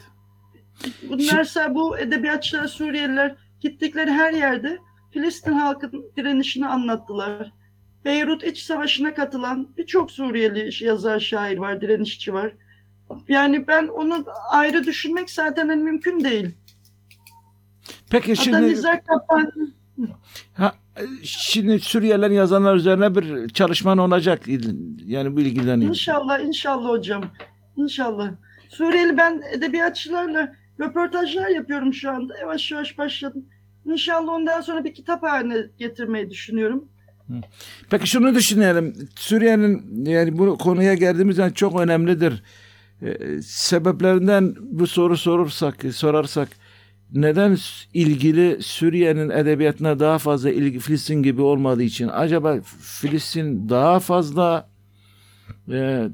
[1.09, 4.79] Bunlarsa bu edebiyatçılar, Suriyeliler gittikleri her yerde
[5.13, 7.53] Filistin halkının direnişini anlattılar.
[8.05, 12.53] Beyrut İç Savaşı'na katılan birçok Suriyeli yazar, şair var, direnişçi var.
[13.29, 16.51] yani ben onu ayrı düşünmek zaten hani mümkün değil.
[18.11, 19.53] Peki şimdi Nizar Kaplan
[20.55, 20.73] ha,
[21.23, 24.43] şimdi Suriyelilerin yazanlar üzerine bir çalışman olacak.
[25.07, 25.91] Yani bu ilgileniyor.
[25.91, 27.25] İnşallah, inşallah hocam.
[27.77, 28.31] İnşallah.
[28.69, 32.39] Suriyeli ben edebiyatçılarla röportajlar yapıyorum şu anda.
[32.39, 33.45] Yavaş yavaş başladım.
[33.87, 36.89] İnşallah ondan sonra bir kitap haline getirmeyi düşünüyorum.
[37.91, 39.09] Peki şunu düşünelim.
[39.17, 42.43] Suriye'nin yani bu konuya geldiğimiz zaman çok önemlidir.
[43.03, 46.49] Ee, sebeplerinden bu soru sorursak, sorarsak
[47.13, 47.57] neden
[47.95, 54.69] ilgili Suriye'nin edebiyatına daha fazla ilgi Filistin gibi olmadığı için acaba Filistin daha fazla
[55.73, 56.09] e,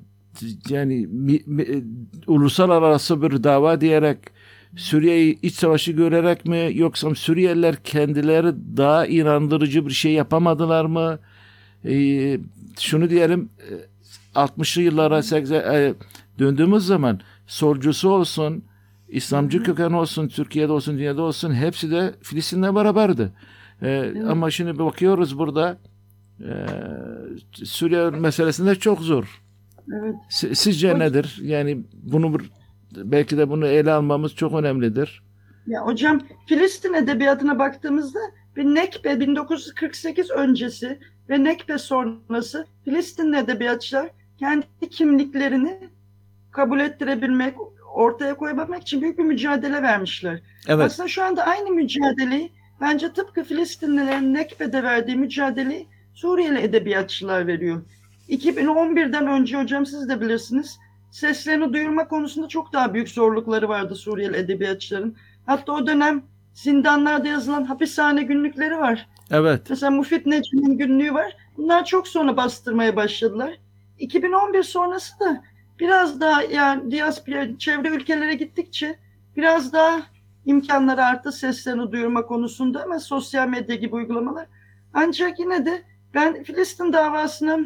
[0.68, 1.84] yani mi, mi,
[2.26, 4.18] uluslararası bir dava diyerek
[4.76, 11.18] Suriye'yi iç savaşı görerek mi yoksa Suriyeliler kendileri daha inandırıcı bir şey yapamadılar mı?
[11.84, 12.38] Ee,
[12.80, 13.48] şunu diyelim
[14.34, 15.94] 60'lı yıllara 80, e,
[16.38, 18.64] döndüğümüz zaman solcusu olsun,
[19.08, 23.32] İslamcı köken olsun, Türkiye'de olsun, dünyada olsun hepsi de Filistin'le beraberdi.
[23.82, 25.78] Ee, Ama şimdi bakıyoruz burada
[26.40, 26.52] e,
[27.64, 29.42] Suriye meselesinde çok zor.
[30.02, 30.14] Evet.
[30.28, 31.38] Si- Sizce nedir?
[31.42, 32.50] Yani bunu bir-
[32.96, 35.22] belki de bunu ele almamız çok önemlidir.
[35.66, 38.18] Ya hocam Filistin edebiyatına baktığımızda
[38.56, 40.98] bir Nekbe 1948 öncesi
[41.28, 45.78] ve Nekbe sonrası Filistin edebiyatçılar kendi kimliklerini
[46.50, 47.54] kabul ettirebilmek,
[47.94, 50.40] ortaya koyabilmek için büyük bir mücadele vermişler.
[50.68, 50.86] Evet.
[50.86, 57.82] Aslında şu anda aynı mücadeleyi bence tıpkı Filistinlilerin Nekbe'de verdiği mücadeleyi Suriyeli edebiyatçılar veriyor.
[58.28, 60.78] 2011'den önce hocam siz de bilirsiniz
[61.10, 65.16] seslerini duyurma konusunda çok daha büyük zorlukları vardı Suriyeli edebiyatçıların.
[65.46, 66.22] Hatta o dönem
[66.54, 69.08] zindanlarda yazılan hapishane günlükleri var.
[69.30, 69.62] Evet.
[69.70, 71.36] Mesela Mufit Necmi'nin günlüğü var.
[71.56, 73.58] Bunlar çok sonra bastırmaya başladılar.
[73.98, 75.42] 2011 sonrası da
[75.80, 78.98] biraz daha yani diaspora çevre ülkelere gittikçe
[79.36, 80.02] biraz daha
[80.46, 84.46] imkanları arttı seslerini duyurma konusunda ama sosyal medya gibi uygulamalar.
[84.94, 85.82] Ancak yine de
[86.14, 87.58] ben Filistin davasına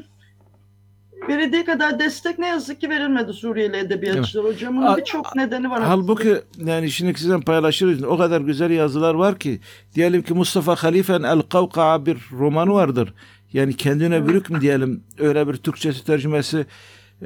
[1.29, 4.77] verildiği kadar destek ne yazık ki verilmedi Suriyeli edebiyatçılar hocam.
[4.77, 5.83] Bunun Al- birçok nedeni var.
[5.83, 8.05] Halbuki yani şimdi sizden paylaşırız.
[8.05, 9.61] O kadar güzel yazılar var ki.
[9.95, 13.15] Diyelim ki Mustafa Halife'nin El Kavka'a bir romanı vardır.
[13.53, 16.67] Yani kendine bürük mü diyelim öyle bir Türkçesi tercümesi.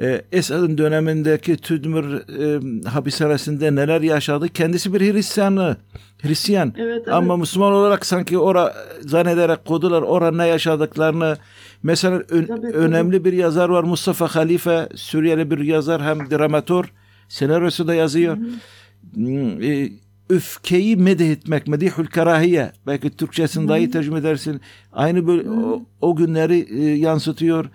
[0.01, 4.49] E, Esad'ın dönemindeki Tüdmür e, hapishanesinde neler yaşadı.
[4.49, 5.77] Kendisi bir Hristiyanı.
[6.21, 6.73] Hristiyan.
[6.77, 7.13] Evet, evet.
[7.13, 11.37] Ama Müslüman olarak sanki ora zannederek kodular orada ne yaşadıklarını.
[11.83, 12.67] Mesela ö- Tabii, tabii.
[12.77, 14.89] önemli bir yazar var Mustafa Halife.
[14.95, 16.85] Suriyeli bir yazar hem dramatör.
[17.29, 18.37] Senaryosu da yazıyor.
[19.13, 19.89] Hmm, e,
[20.29, 22.71] öfkeyi medih etmek, medihül karahiye.
[22.87, 24.61] Belki Türkçesini daha iyi tercüme edersin.
[24.93, 27.65] Aynı böyle o, o günleri e, yansıtıyor.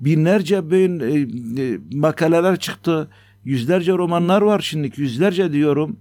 [0.00, 1.20] Binlerce böyle e,
[1.62, 3.08] e, makaleler çıktı.
[3.44, 4.92] Yüzlerce romanlar var şimdi.
[4.96, 5.96] Yüzlerce diyorum.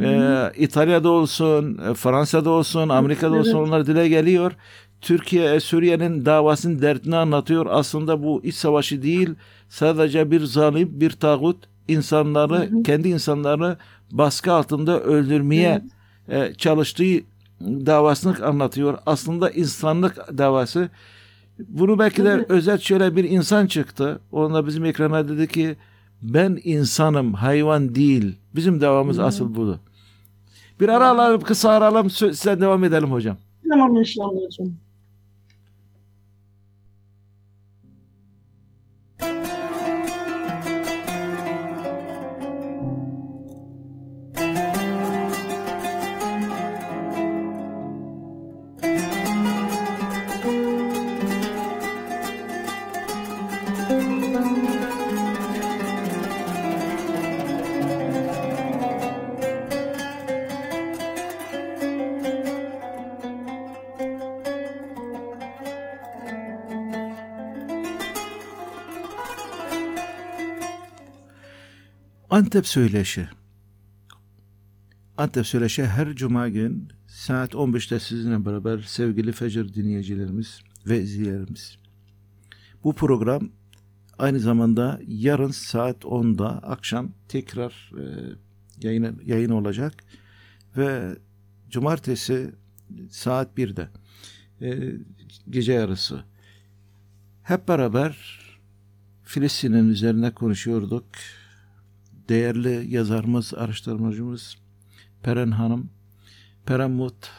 [0.00, 3.68] Ee, İtalya'da olsun, e, Fransa'da olsun, Amerika'da olsun Evet.
[3.68, 4.52] onlar dile geliyor.
[5.00, 7.66] Türkiye, e, Suriye'nin davasının derdini anlatıyor.
[7.70, 9.30] Aslında bu iç savaşı değil,
[9.68, 11.56] sadece bir zalim, bir tağut
[11.88, 13.76] insanları, kendi insanlarını
[14.10, 15.82] baskı altında öldürmeye
[16.28, 17.20] e, çalıştığı
[17.60, 18.98] davasını anlatıyor.
[19.06, 20.88] Aslında insanlık davası.
[21.58, 24.20] Bunu belki de özet şöyle bir insan çıktı.
[24.32, 25.76] Onunla bizim ekrana dedi ki
[26.22, 28.36] ben insanım, hayvan değil.
[28.54, 29.76] Bizim davamız asıl budur.
[30.80, 33.36] Bir ara alalım, kısa ara alalım, size devam edelim hocam.
[33.70, 34.74] Tamam inşallah hocam.
[72.34, 73.28] Antep Söyleşi.
[75.16, 81.78] Antep Söyleşi her cuma gün saat 15'te sizinle beraber sevgili Fecr dinleyicilerimiz ve izleyicilerimiz.
[82.84, 83.48] Bu program
[84.18, 88.04] aynı zamanda yarın saat 10'da akşam tekrar e,
[88.82, 89.94] yayın, yayın olacak
[90.76, 91.16] ve
[91.70, 92.54] cumartesi
[93.10, 93.88] saat 1'de
[94.60, 94.92] e,
[95.50, 96.24] gece yarısı
[97.42, 98.40] hep beraber
[99.22, 101.04] Filistin'in üzerine konuşuyorduk
[102.28, 104.56] değerli yazarımız, araştırmacımız
[105.22, 105.90] Peren Hanım,
[106.66, 107.30] Peren Mut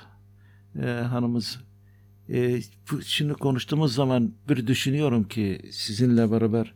[0.81, 1.59] e, hanımız.
[2.29, 2.61] E,
[3.05, 6.73] şimdi konuştuğumuz zaman bir düşünüyorum ki sizinle beraber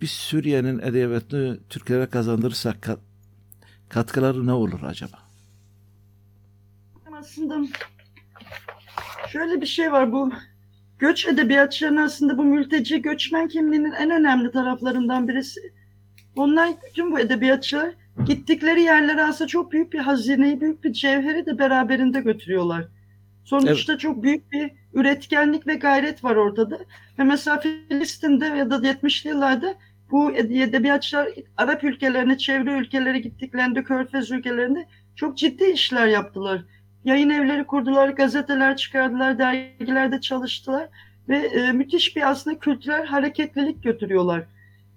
[0.00, 3.00] biz Suriye'nin edebiyatını Türklere kazandırırsak kat-
[3.88, 5.18] katkıları ne olur acaba?
[7.12, 7.68] Aslında
[9.28, 10.32] şöyle bir şey var bu
[10.98, 15.60] göç edebiyatçılarının aslında bu mülteci göçmen kimliğinin en önemli taraflarından birisi.
[16.40, 17.90] Onlar bütün bu edebiyatçılar
[18.24, 22.84] gittikleri yerlere aslında çok büyük bir hazineyi, büyük bir cevheri de beraberinde götürüyorlar.
[23.44, 26.78] Sonuçta çok büyük bir üretkenlik ve gayret var ortada.
[27.18, 29.74] Ve mesela Filistin'de ya da 70'li yıllarda
[30.10, 36.62] bu edebiyatçılar Arap ülkelerine, çevre ülkelere gittiklerinde, Körfez ülkelerinde çok ciddi işler yaptılar.
[37.04, 40.88] Yayın evleri kurdular, gazeteler çıkardılar, dergilerde çalıştılar
[41.28, 44.44] ve e, müthiş bir aslında kültürel hareketlilik götürüyorlar.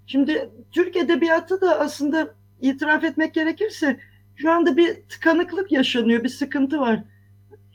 [0.07, 3.99] Şimdi Türk edebiyatı da aslında itiraf etmek gerekirse
[4.35, 7.03] şu anda bir tıkanıklık yaşanıyor, bir sıkıntı var.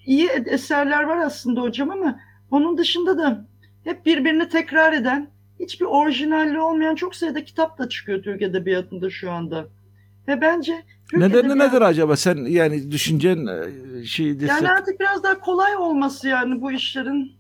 [0.07, 3.47] İyi eserler var aslında hocam ama onun dışında da
[3.85, 5.29] hep birbirini tekrar eden,
[5.61, 9.69] hiçbir orijinalliği olmayan çok sayıda kitap da çıkıyor Türk edebiyatında şu anda.
[10.29, 12.17] Ve bence Türk Nedeni edebiyatı- nedir acaba?
[12.17, 17.33] Sen yani düşüncen e, şey Yani artık biraz daha kolay olması yani bu işlerin.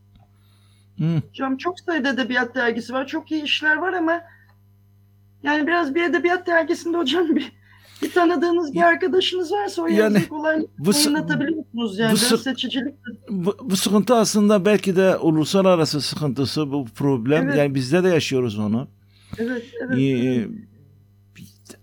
[0.98, 1.22] Hı.
[1.28, 3.06] Hocam çok sayıda edebiyat dergisi var.
[3.06, 4.22] Çok iyi işler var ama
[5.42, 7.52] yani biraz bir edebiyat dergisinde hocam bir,
[8.02, 12.12] bir tanıdığınız bir arkadaşınız varsa o Yani yazıyı kolay bu yayınlatabiliyorsunuz yani.
[12.12, 12.94] bu seçicilik
[13.30, 17.48] bu, bu sıkıntı aslında belki de uluslararası sıkıntısı bu problem.
[17.48, 17.58] Evet.
[17.58, 18.88] Yani bizde de yaşıyoruz onu.
[19.38, 19.98] Evet, evet.
[19.98, 20.48] Ee,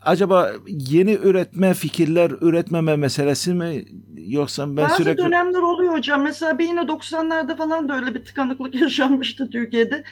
[0.01, 3.85] acaba yeni üretme fikirler üretmeme meselesi mi
[4.17, 6.21] yoksa ben Bazı sürekli dönemler oluyor hocam.
[6.23, 10.03] Mesela bir yine 90'larda falan da öyle bir tıkanıklık yaşanmıştı Türkiye'de.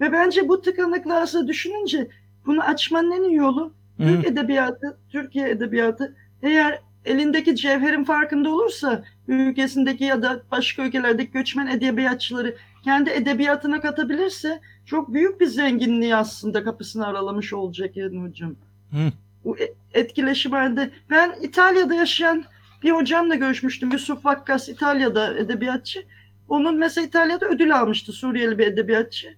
[0.00, 2.08] Ve bence bu tıkanıklığı aslında düşününce
[2.46, 4.06] bunu açmanın en iyi yolu Hı.
[4.06, 11.66] Türk edebiyatı, Türkiye edebiyatı eğer elindeki cevherin farkında olursa ülkesindeki ya da başka ülkelerdeki göçmen
[11.66, 18.54] edebiyatçıları kendi edebiyatına katabilirse çok büyük bir zenginliği aslında kapısını aralamış olacak yani hocam.
[18.90, 19.12] Hı.
[19.44, 20.90] Bu e- etkileşim halinde.
[21.10, 22.44] Ben İtalya'da yaşayan
[22.82, 23.92] bir hocamla görüşmüştüm.
[23.92, 26.04] Yusuf Vakkas İtalya'da edebiyatçı.
[26.48, 29.34] Onun mesela İtalya'da ödül almıştı Suriyeli bir edebiyatçı.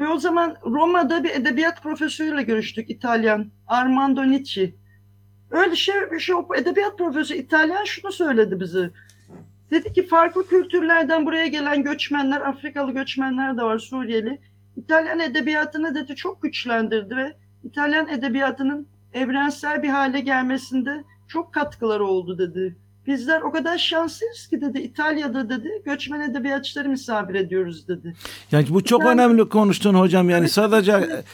[0.00, 3.50] Ve o zaman Roma'da bir edebiyat profesörüyle görüştük İtalyan.
[3.66, 4.74] Armando Nietzsche.
[5.50, 8.90] Öyle şey, şey edebiyat profesörü İtalyan şunu söyledi bize.
[9.70, 14.38] Dedi ki farklı kültürlerden buraya gelen göçmenler, Afrikalı göçmenler de var Suriyeli.
[14.76, 22.38] İtalyan edebiyatını dedi çok güçlendirdi ve İtalyan edebiyatının evrensel bir hale gelmesinde çok katkıları oldu
[22.38, 22.76] dedi.
[23.10, 28.14] Bizler o kadar şanslıyız ki dedi İtalya'da dedi göçmen edebiyatçıları misafir ediyoruz dedi.
[28.52, 31.24] yani bu çok Yani- önemli konuştun hocam yani Evet, sadece evet.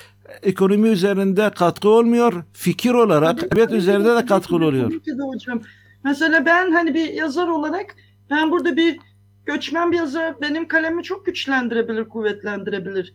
[0.43, 4.27] ekonomi üzerinde katkı olmuyor fikir olarak edebiyat tabii üzerinde de
[4.61, 4.91] de, oluyor.
[4.91, 5.61] Tabii de hocam.
[6.05, 7.97] Mesela ben hani bir yazar olarak
[8.31, 8.99] ben burada bir
[9.47, 13.15] göçmen bir yazar benim kalemi çok güçlendirebilir, kuvvetlendirebilir.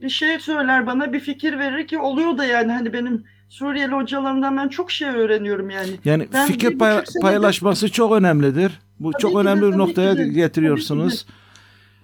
[0.00, 4.56] Bir şey söyler bana, bir fikir verir ki oluyor da yani hani benim Suriyeli hocalarımdan
[4.56, 5.90] ben çok şey öğreniyorum yani.
[6.04, 8.80] Yani Ben fikir pay- paylaşması çok önemlidir.
[9.00, 11.26] Bu Tabii çok de, önemli bir noktaya de, getiriyorsunuz.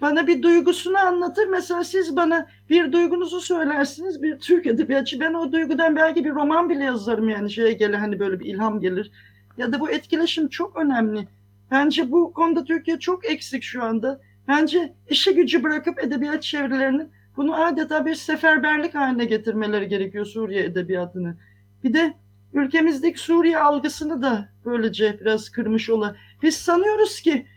[0.01, 1.47] Bana bir duygusunu anlatır.
[1.47, 4.23] Mesela siz bana bir duygunuzu söylersiniz.
[4.23, 5.19] Bir Türk edebiyatçı.
[5.19, 8.79] Ben o duygudan belki bir roman bile yazarım yani şeye gelir hani böyle bir ilham
[8.79, 9.11] gelir.
[9.57, 11.27] Ya da bu etkileşim çok önemli.
[11.71, 14.21] Bence bu konuda Türkiye çok eksik şu anda.
[14.47, 21.37] Bence işi gücü bırakıp edebiyat çevrelerinin bunu adeta bir seferberlik haline getirmeleri gerekiyor Suriye edebiyatını.
[21.83, 22.13] Bir de
[22.53, 26.15] ülkemizdeki Suriye algısını da böylece biraz kırmış ola.
[26.43, 27.47] Biz sanıyoruz ki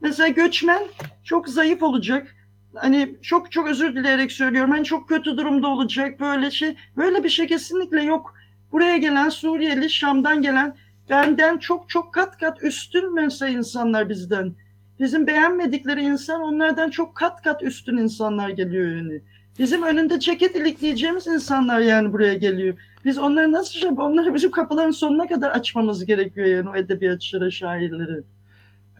[0.00, 0.82] mesela göçmen
[1.24, 2.36] çok zayıf olacak.
[2.74, 4.70] Hani çok çok özür dileyerek söylüyorum.
[4.70, 6.76] Hani çok kötü durumda olacak böyle şey.
[6.96, 8.34] Böyle bir şey kesinlikle yok.
[8.72, 10.76] Buraya gelen Suriyeli, Şam'dan gelen
[11.10, 14.54] benden çok çok kat kat üstün mesela insanlar bizden.
[15.00, 19.20] Bizim beğenmedikleri insan onlardan çok kat kat üstün insanlar geliyor yani.
[19.58, 22.74] Bizim önünde ceket ilikleyeceğimiz insanlar yani buraya geliyor.
[23.04, 28.22] Biz onları nasıl şey, onları bizim kapıların sonuna kadar açmamız gerekiyor yani o edebiyatçılara, şairleri.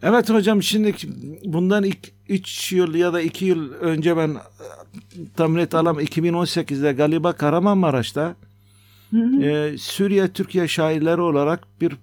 [0.03, 0.93] Evet hocam şimdi
[1.45, 1.85] bundan
[2.29, 4.37] 3 yıl ya da 2 yıl önce ben e,
[5.35, 8.35] tam net alam 2018'de galiba Kahramanmaraş'ta
[9.11, 9.43] Hı hı.
[9.43, 11.93] e, Suriye Türkiye şairleri olarak bir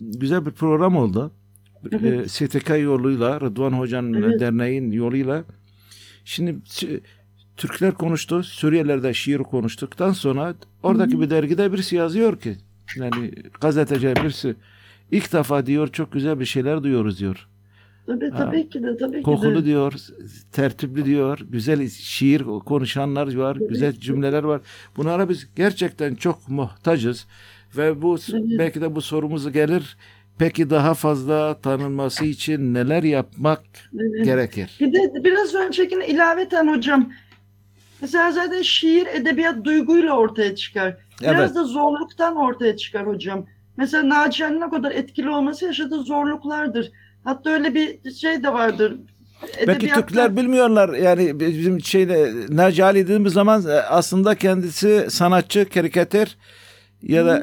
[0.00, 1.30] güzel bir program oldu.
[1.92, 4.40] E, STK yoluyla Rıdvan Hoca'nın Evet.
[4.40, 5.44] derneğin yoluyla.
[6.24, 6.56] Şimdi
[7.56, 12.56] Türkler konuştu, Suriyeliler şiir konuştuktan sonra oradaki bir dergide birisi yazıyor ki
[12.96, 14.54] yani gazeteci birisi
[15.10, 17.48] ilk defa diyor çok güzel bir şeyler duyuyoruz diyor.
[18.06, 19.64] Tabii tabii ki de tabii ki Kokulu de.
[19.64, 19.94] diyor,
[20.52, 23.68] tertipli diyor, güzel şiir konuşanlar var, Evet.
[23.70, 24.60] güzel cümleler var.
[24.96, 27.26] Bunlara biz gerçekten çok muhtacız
[27.76, 28.44] ve bu Evet.
[28.58, 29.96] belki de bu sorumuzu gelir.
[30.42, 33.60] Peki daha fazla tanınması için neler yapmak
[34.00, 34.24] Evet.
[34.24, 34.76] gerekir?
[34.80, 37.12] Bir de biraz öncekine ilaveten hocam
[38.00, 40.96] Mesela zaten şiir, edebiyat duyguyla ortaya çıkar.
[41.22, 41.54] Biraz Evet.
[41.54, 43.46] da zorluktan ortaya çıkar hocam.
[43.76, 46.92] Mesela Naciye'nin ne kadar etkili olması yaşadığı zorluklardır.
[47.24, 48.96] Hatta öyle bir şey de vardır.
[49.66, 55.68] Belki Edebiyatta- Türkler bilmiyorlar yani bizim şeyde Naci Ali dediğimiz zaman e, aslında kendisi sanatçı,
[55.68, 56.36] karikatür
[57.02, 57.42] ya da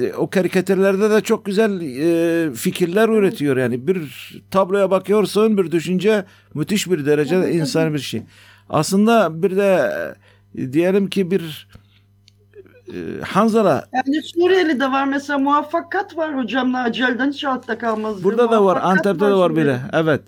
[0.00, 3.56] e, o karikatürlerde de çok güzel e, fikirler üretiyor.
[3.56, 4.02] Yani bir
[4.50, 6.24] tabloya bakıyorsun bir düşünce
[6.54, 8.22] müthiş bir derecede Evet, insan bir şey.
[8.68, 9.90] Aslında bir de
[10.58, 11.68] e, diyelim ki bir
[12.88, 15.04] e, Hanzala Yani Suriyeli de var.
[15.04, 16.72] Mesela muvaffakat var hocam.
[16.72, 18.24] Naciye'den hiç altta kalmaz.
[18.24, 19.80] burada da var Antep'te de var bile.
[19.92, 20.20] Evet.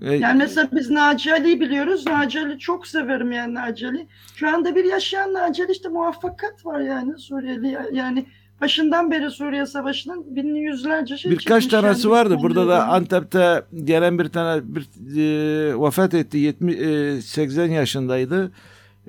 [0.00, 2.06] Yani mesela biz Naci Ali'yi biliyoruz.
[2.06, 4.06] Naci Ali çok severim yani Naci Ali.
[4.36, 7.78] Şu anda bir yaşayan Naci Ali işte muvaffakat var yani Suriyeli.
[7.92, 8.26] Yani
[8.60, 12.12] başından beri Suriye Savaşı'nın binli yüzlerce şey Birkaç tanesi yani.
[12.12, 12.38] vardı.
[12.42, 12.88] Burada da.
[12.88, 14.82] Antep'te gelen bir tane bir
[15.16, 16.38] e, vefat etti.
[16.38, 18.52] 70 e, 80 yaşındaydı.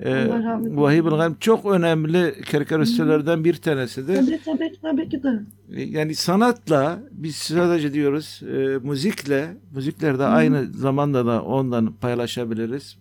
[0.04, 0.28] E.
[0.76, 4.16] Vahib el çok önemli karikatüristlerden bir tanesidir.
[4.16, 5.28] Tabii tabii tabii ki de.
[5.76, 12.98] E, Yani sanatla biz sadece diyoruz e, müzikle müziklerde aynı zamanda da ondan paylaşabiliriz.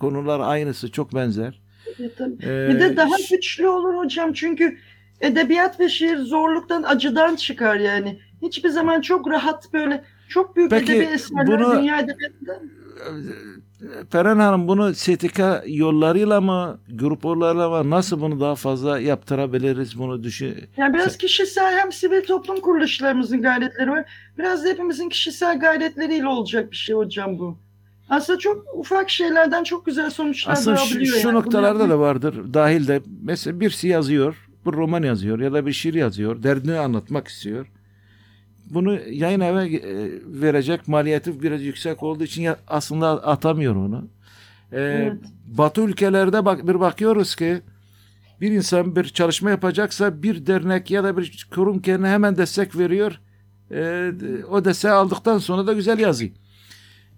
[0.00, 1.60] Konular aynısı çok benzer.
[1.98, 2.32] Tabii, tabii.
[2.46, 4.76] E, Bir de daha güçlü olur hocam çünkü
[5.20, 8.18] edebiyat ve şiir zorluktan, acıdan çıkar yani.
[8.42, 12.60] Hiçbir zaman çok rahat böyle çok büyük Peki, edebi eserler bunu- dünya edebiyatında.
[14.10, 20.22] Peren Hanım bunu STK yollarıyla mı, grup yollarıyla mı nasıl bunu daha fazla yaptırabiliriz bunu
[20.22, 20.54] düşün.
[20.76, 24.04] Yani biraz kişisel hem sivil toplum kuruluşlarımızın gayretleri var.
[24.38, 27.58] Biraz da hepimizin kişisel gayretleriyle olacak bir şey hocam bu.
[28.08, 31.34] Aslında çok ufak şeylerden çok güzel sonuçlar Aslında şu, şu yani.
[31.34, 35.94] Noktalarda da vardır dahil de mesela birisi yazıyor, bir roman yazıyor ya da bir şiir
[35.94, 37.66] yazıyor, derdini anlatmak istiyor.
[38.74, 39.80] Bunu yayın eve e,
[40.26, 44.08] verecek maliyeti biraz yüksek olduğu için aslında atamıyor onu.
[44.72, 45.12] Ee, Evet.
[45.46, 47.60] Batı ülkelerde bak bir bakıyoruz ki
[48.40, 53.20] bir insan bir çalışma yapacaksa bir dernek ya da bir kurum kendine hemen destek veriyor.
[53.70, 54.12] Ee,
[54.50, 56.32] o desteği aldıktan sonra da güzel yazıyor.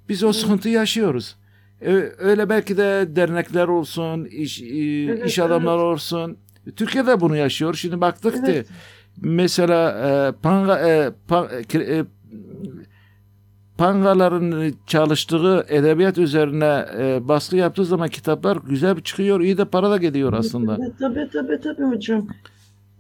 [0.09, 1.37] Biz o sıkıntıyı yaşıyoruz.
[1.83, 4.65] Ee, Öyle belki de dernekler olsun, iş, e,
[5.05, 5.85] Evet, iş adamları evet.
[5.95, 6.39] olsun.
[6.77, 7.75] Türkiye'de bunu yaşıyor.
[7.75, 8.67] Şimdi baktık Evet.
[8.69, 8.73] ki
[9.23, 12.05] mesela e, panga, e, pa- e, e,
[13.79, 19.41] pangaların çalıştığı edebiyat üzerine e, baskı yaptığı zaman kitaplar güzel çıkıyor.
[19.41, 20.77] iyi de para da geliyor aslında.
[20.83, 22.29] Evet, tabii tabii tabii hocam.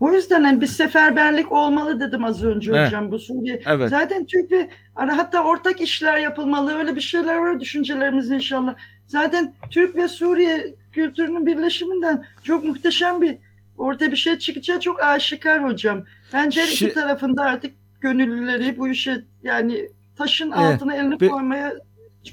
[0.01, 2.87] O yüzden hani bir seferberlik olmalı dedim az önce Evet.
[2.87, 3.63] hocam bu Suriye.
[3.67, 3.91] Evet.
[3.91, 8.75] Zaten Türk ve ara- hatta ortak işler yapılmalı öyle bir şeyler var düşüncelerimiz inşallah.
[9.07, 13.37] Zaten Türk ve Suriye kültürünün birleşiminden çok muhteşem bir
[13.79, 16.05] ortaya bir şey çıkacağı çok aşikar hocam.
[16.33, 20.75] Bence her iki Şi- tarafında artık gönüllüleri bu işe yani taşın Evet.
[20.75, 21.73] altına elini Be- koymaya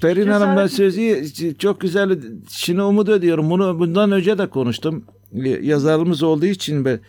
[0.00, 1.24] Perin Hanım ben sözü
[1.58, 2.18] çok güzel
[2.50, 3.50] şimdi umut ediyorum.
[3.50, 5.04] Bunu bundan önce de konuştum.
[5.62, 7.00] Yazarımız olduğu için be,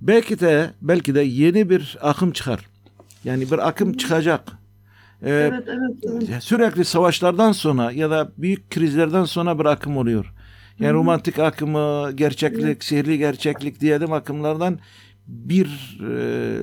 [0.00, 2.60] belki de belki de yeni bir akım çıkar.
[3.24, 4.40] Yani bir akım çıkacak.
[5.22, 6.22] Ee, Evet evet.
[6.30, 6.42] evet.
[6.42, 10.32] Sürekli savaşlardan sonra ya da büyük krizlerden sonra bir akım oluyor.
[10.80, 10.94] Yani hı.
[10.94, 14.78] romantik akımı, gerçeklik, sihirli gerçeklik diyelim akımlardan
[15.26, 16.58] bir e,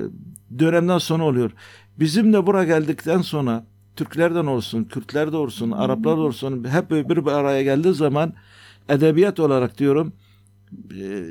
[0.58, 1.50] dönemden sonra oluyor.
[1.98, 7.08] Bizim de buraya geldikten sonra Türklerden olsun, Kürtler de olsun, Araplar da olsun hep bir,
[7.08, 8.34] bir araya geldiği zaman
[8.88, 10.12] edebiyat olarak diyorum
[11.00, 11.24] e,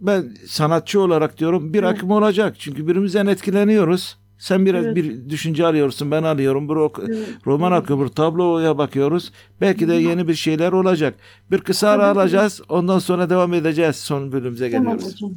[0.00, 2.56] ben sanatçı olarak diyorum bir akım olacak.
[2.58, 4.21] Çünkü birimizden etkileniyoruz.
[4.42, 4.96] Sen biraz Evet.
[4.96, 6.68] bir düşünce alıyorsun, ben alıyorum.
[6.68, 7.18] Bir ok- Evet.
[7.46, 7.82] roman Evet.
[7.82, 9.32] akımı, tabloya bakıyoruz.
[9.60, 11.14] Belki de yeni bir şeyler olacak.
[11.50, 12.18] Bir kısa ara ki.
[12.18, 12.60] alacağız.
[12.68, 13.96] Ondan sonra devam edeceğiz.
[13.96, 15.14] Son bölümümüze Tamam geliyoruz.
[15.14, 15.30] hocam.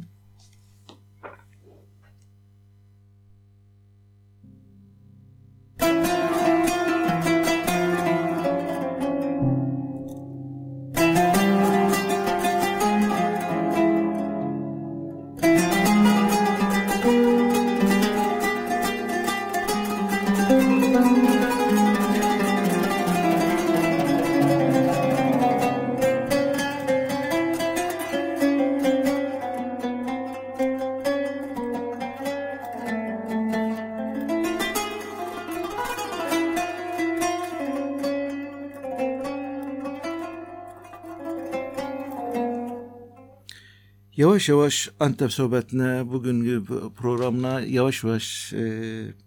[44.16, 46.62] Yavaş yavaş Antep sohbetine, bugünkü
[46.96, 48.82] programına yavaş yavaş e,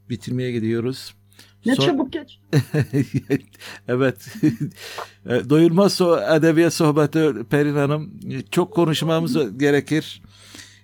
[0.10, 1.14] bitirmeye gidiyoruz.
[1.66, 2.40] Ne Son- çabuk geç.
[3.88, 4.28] evet.
[5.26, 8.20] E, Doyulmaz so- edebiyat sohbeti Perin Hanım.
[8.52, 10.22] Çok konuşmamız gerekir.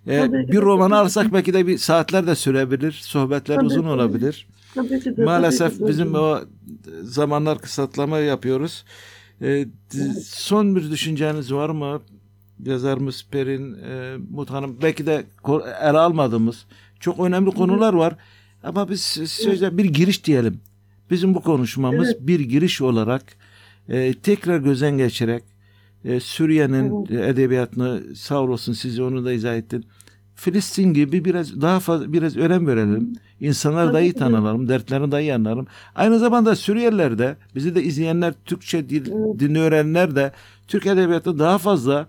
[0.07, 0.61] E, Tabii ki bir de.
[0.61, 2.91] romanı alsak belki de bir saatler de sürebilir.
[2.91, 3.87] Sohbetler Tabii uzun ki.
[3.87, 4.47] olabilir.
[4.75, 6.39] Tabii ki de, tabii Maalesef ki de bizim o
[7.03, 8.85] zamanlar kısaltlama yapıyoruz.
[9.41, 12.01] E, d- son bir düşünceniz var mı?
[12.63, 15.25] Yazarımız Perin e, Mut Hanım belki de
[15.81, 16.65] ele almadığımız
[16.99, 18.15] çok önemli konular var.
[18.63, 20.59] Ama biz sözde bir giriş diyelim.
[21.11, 22.27] Bizim bu konuşmamız Evet.
[22.27, 23.23] bir giriş olarak
[23.89, 25.43] e, tekrar gözden geçerek
[26.05, 29.85] e, Suriye'nin edebiyatını sağ olasın siz onu da izah ettin.
[30.35, 33.13] Filistin gibi biraz daha fazla biraz önem verelim.
[33.39, 35.67] İnsanları da iyi tanıyalım, dertlerini de iyi anlayalım.
[35.95, 39.39] Aynı zamanda Suriyeliler de, bizi de izleyenler, Türkçe dil, Evet.
[39.39, 40.31] dilini öğrenenler de
[40.67, 42.07] Türk edebiyatı daha fazla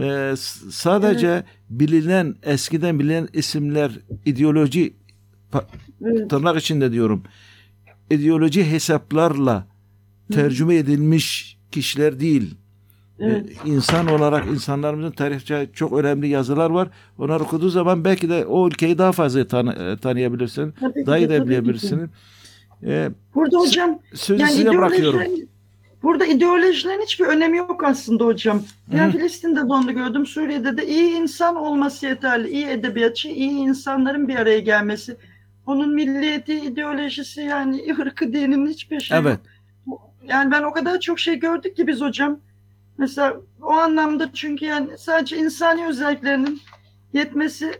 [0.00, 0.34] e,
[0.70, 3.92] sadece bilinen, eskiden bilinen isimler,
[4.26, 4.92] ideoloji
[6.04, 6.30] Evet.
[6.30, 7.22] tırnak içinde diyorum,
[8.10, 9.66] ideoloji hesaplarla
[10.32, 12.54] tercüme edilmiş kişiler değil.
[13.18, 13.46] Evet.
[13.66, 16.88] Ee, insan olarak insanlarımızın tarihçe çok önemli yazılar var.
[17.18, 20.72] Onları okuduğu zaman belki de o ülkeyi daha fazla tanı, e, tanıyabilirsin.
[20.80, 22.10] Tabii Daha iyi de, bilebilirsin.
[22.84, 25.20] Ee, Burada hocam sözü yani size bırakıyorum.
[25.20, 25.46] ideolojilerin-
[26.02, 28.62] Burada ideolojilerin hiçbir önemi yok aslında hocam.
[28.92, 29.12] Ben Hı.
[29.12, 30.26] Filistin'de de onu gördüm.
[30.26, 32.48] Suriye'de de iyi insan olması yeterli.
[32.50, 35.16] İyi edebiyatçı, iyi insanların bir araya gelmesi.
[35.66, 39.38] Onun milliyeti, ideolojisi yani ırkı, dinin hiçbir şey Evet.
[39.86, 40.10] yok.
[40.24, 42.40] Yani ben o kadar çok şey gördük ki biz hocam.
[42.98, 46.60] Mesela o anlamda çünkü yani sadece insani özelliklerinin
[47.12, 47.72] yetmesi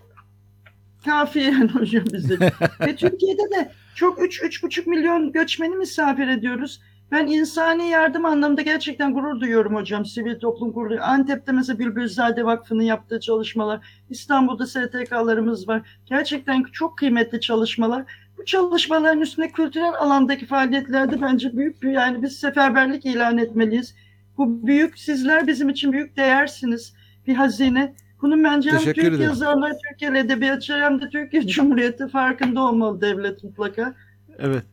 [1.04, 2.38] kafi yani hocam bize.
[2.80, 6.80] Ve Türkiye'de de çok 3-3,5 milyon göçmeni misafir ediyoruz.
[7.10, 10.04] Ben insani yardım anlamında gerçekten gurur duyuyorum hocam.
[10.04, 11.00] Sivil toplum kurulu.
[11.02, 13.86] Antep'te mesela Bülbülzade Vakfı'nın yaptığı çalışmalar.
[14.10, 15.98] İstanbul'da STK'larımız var.
[16.06, 18.04] Gerçekten çok kıymetli çalışmalar.
[18.38, 23.94] Bu çalışmaların üstüne kültürel alandaki faaliyetlerde bence büyük bir yani biz seferberlik ilan etmeliyiz.
[24.38, 26.94] Bu büyük, sizler bizim için büyük değersiniz.
[27.26, 27.94] Bir hazine.
[28.22, 29.24] Bunun bence hem Teşekkür Türk ederim.
[29.24, 33.94] yazarlar, Türkiye edebiyatçıları hem de Türkiye Cumhuriyeti farkında olmalı devlet mutlaka.
[34.38, 34.64] Evet.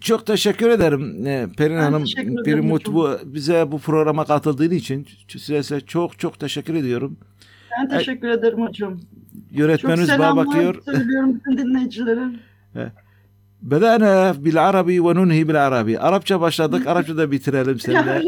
[0.00, 2.02] Çok teşekkür ederim e, Perin Ben Hanım.
[2.02, 2.94] teşekkür ederim Perin Mut hocam.
[2.94, 5.06] bu bize bu programa katıldığın için
[5.38, 7.16] size çok çok teşekkür ediyorum.
[7.80, 9.00] Ben teşekkür ederim hocam.
[9.50, 10.82] Yönetmenimiz bana bakıyor.
[10.84, 12.28] söylüyorum bütün dinleyicilere.
[13.62, 15.98] Bedana bil Arabi ve nunhi bil Arabi.
[15.98, 18.22] Arapça başladık, Arapça da bitirelim seninle.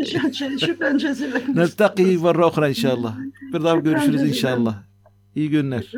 [0.66, 1.42] Şükran cezilen.
[1.54, 3.16] Neltaki ve ukhra inşallah.
[3.52, 4.82] Bir daha görüşürüz inşallah.
[5.34, 5.80] İyi günler.
[5.80, 5.92] İyi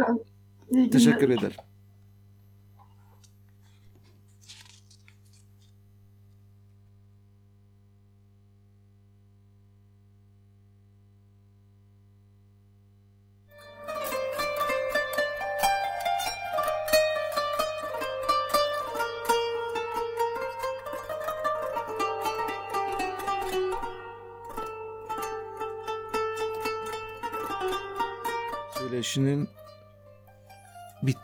[0.72, 0.90] günler.
[0.90, 1.56] Teşekkür ederim.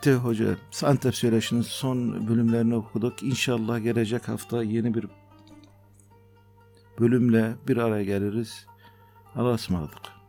[0.01, 0.55] Bitti hoca.
[0.83, 3.23] Antep Söyleşi'nin son bölümlerini okuduk.
[3.23, 5.05] İnşallah gelecek hafta yeni bir
[6.99, 8.65] bölümle bir araya geliriz.
[9.35, 10.20] Allah'a ısmarladık.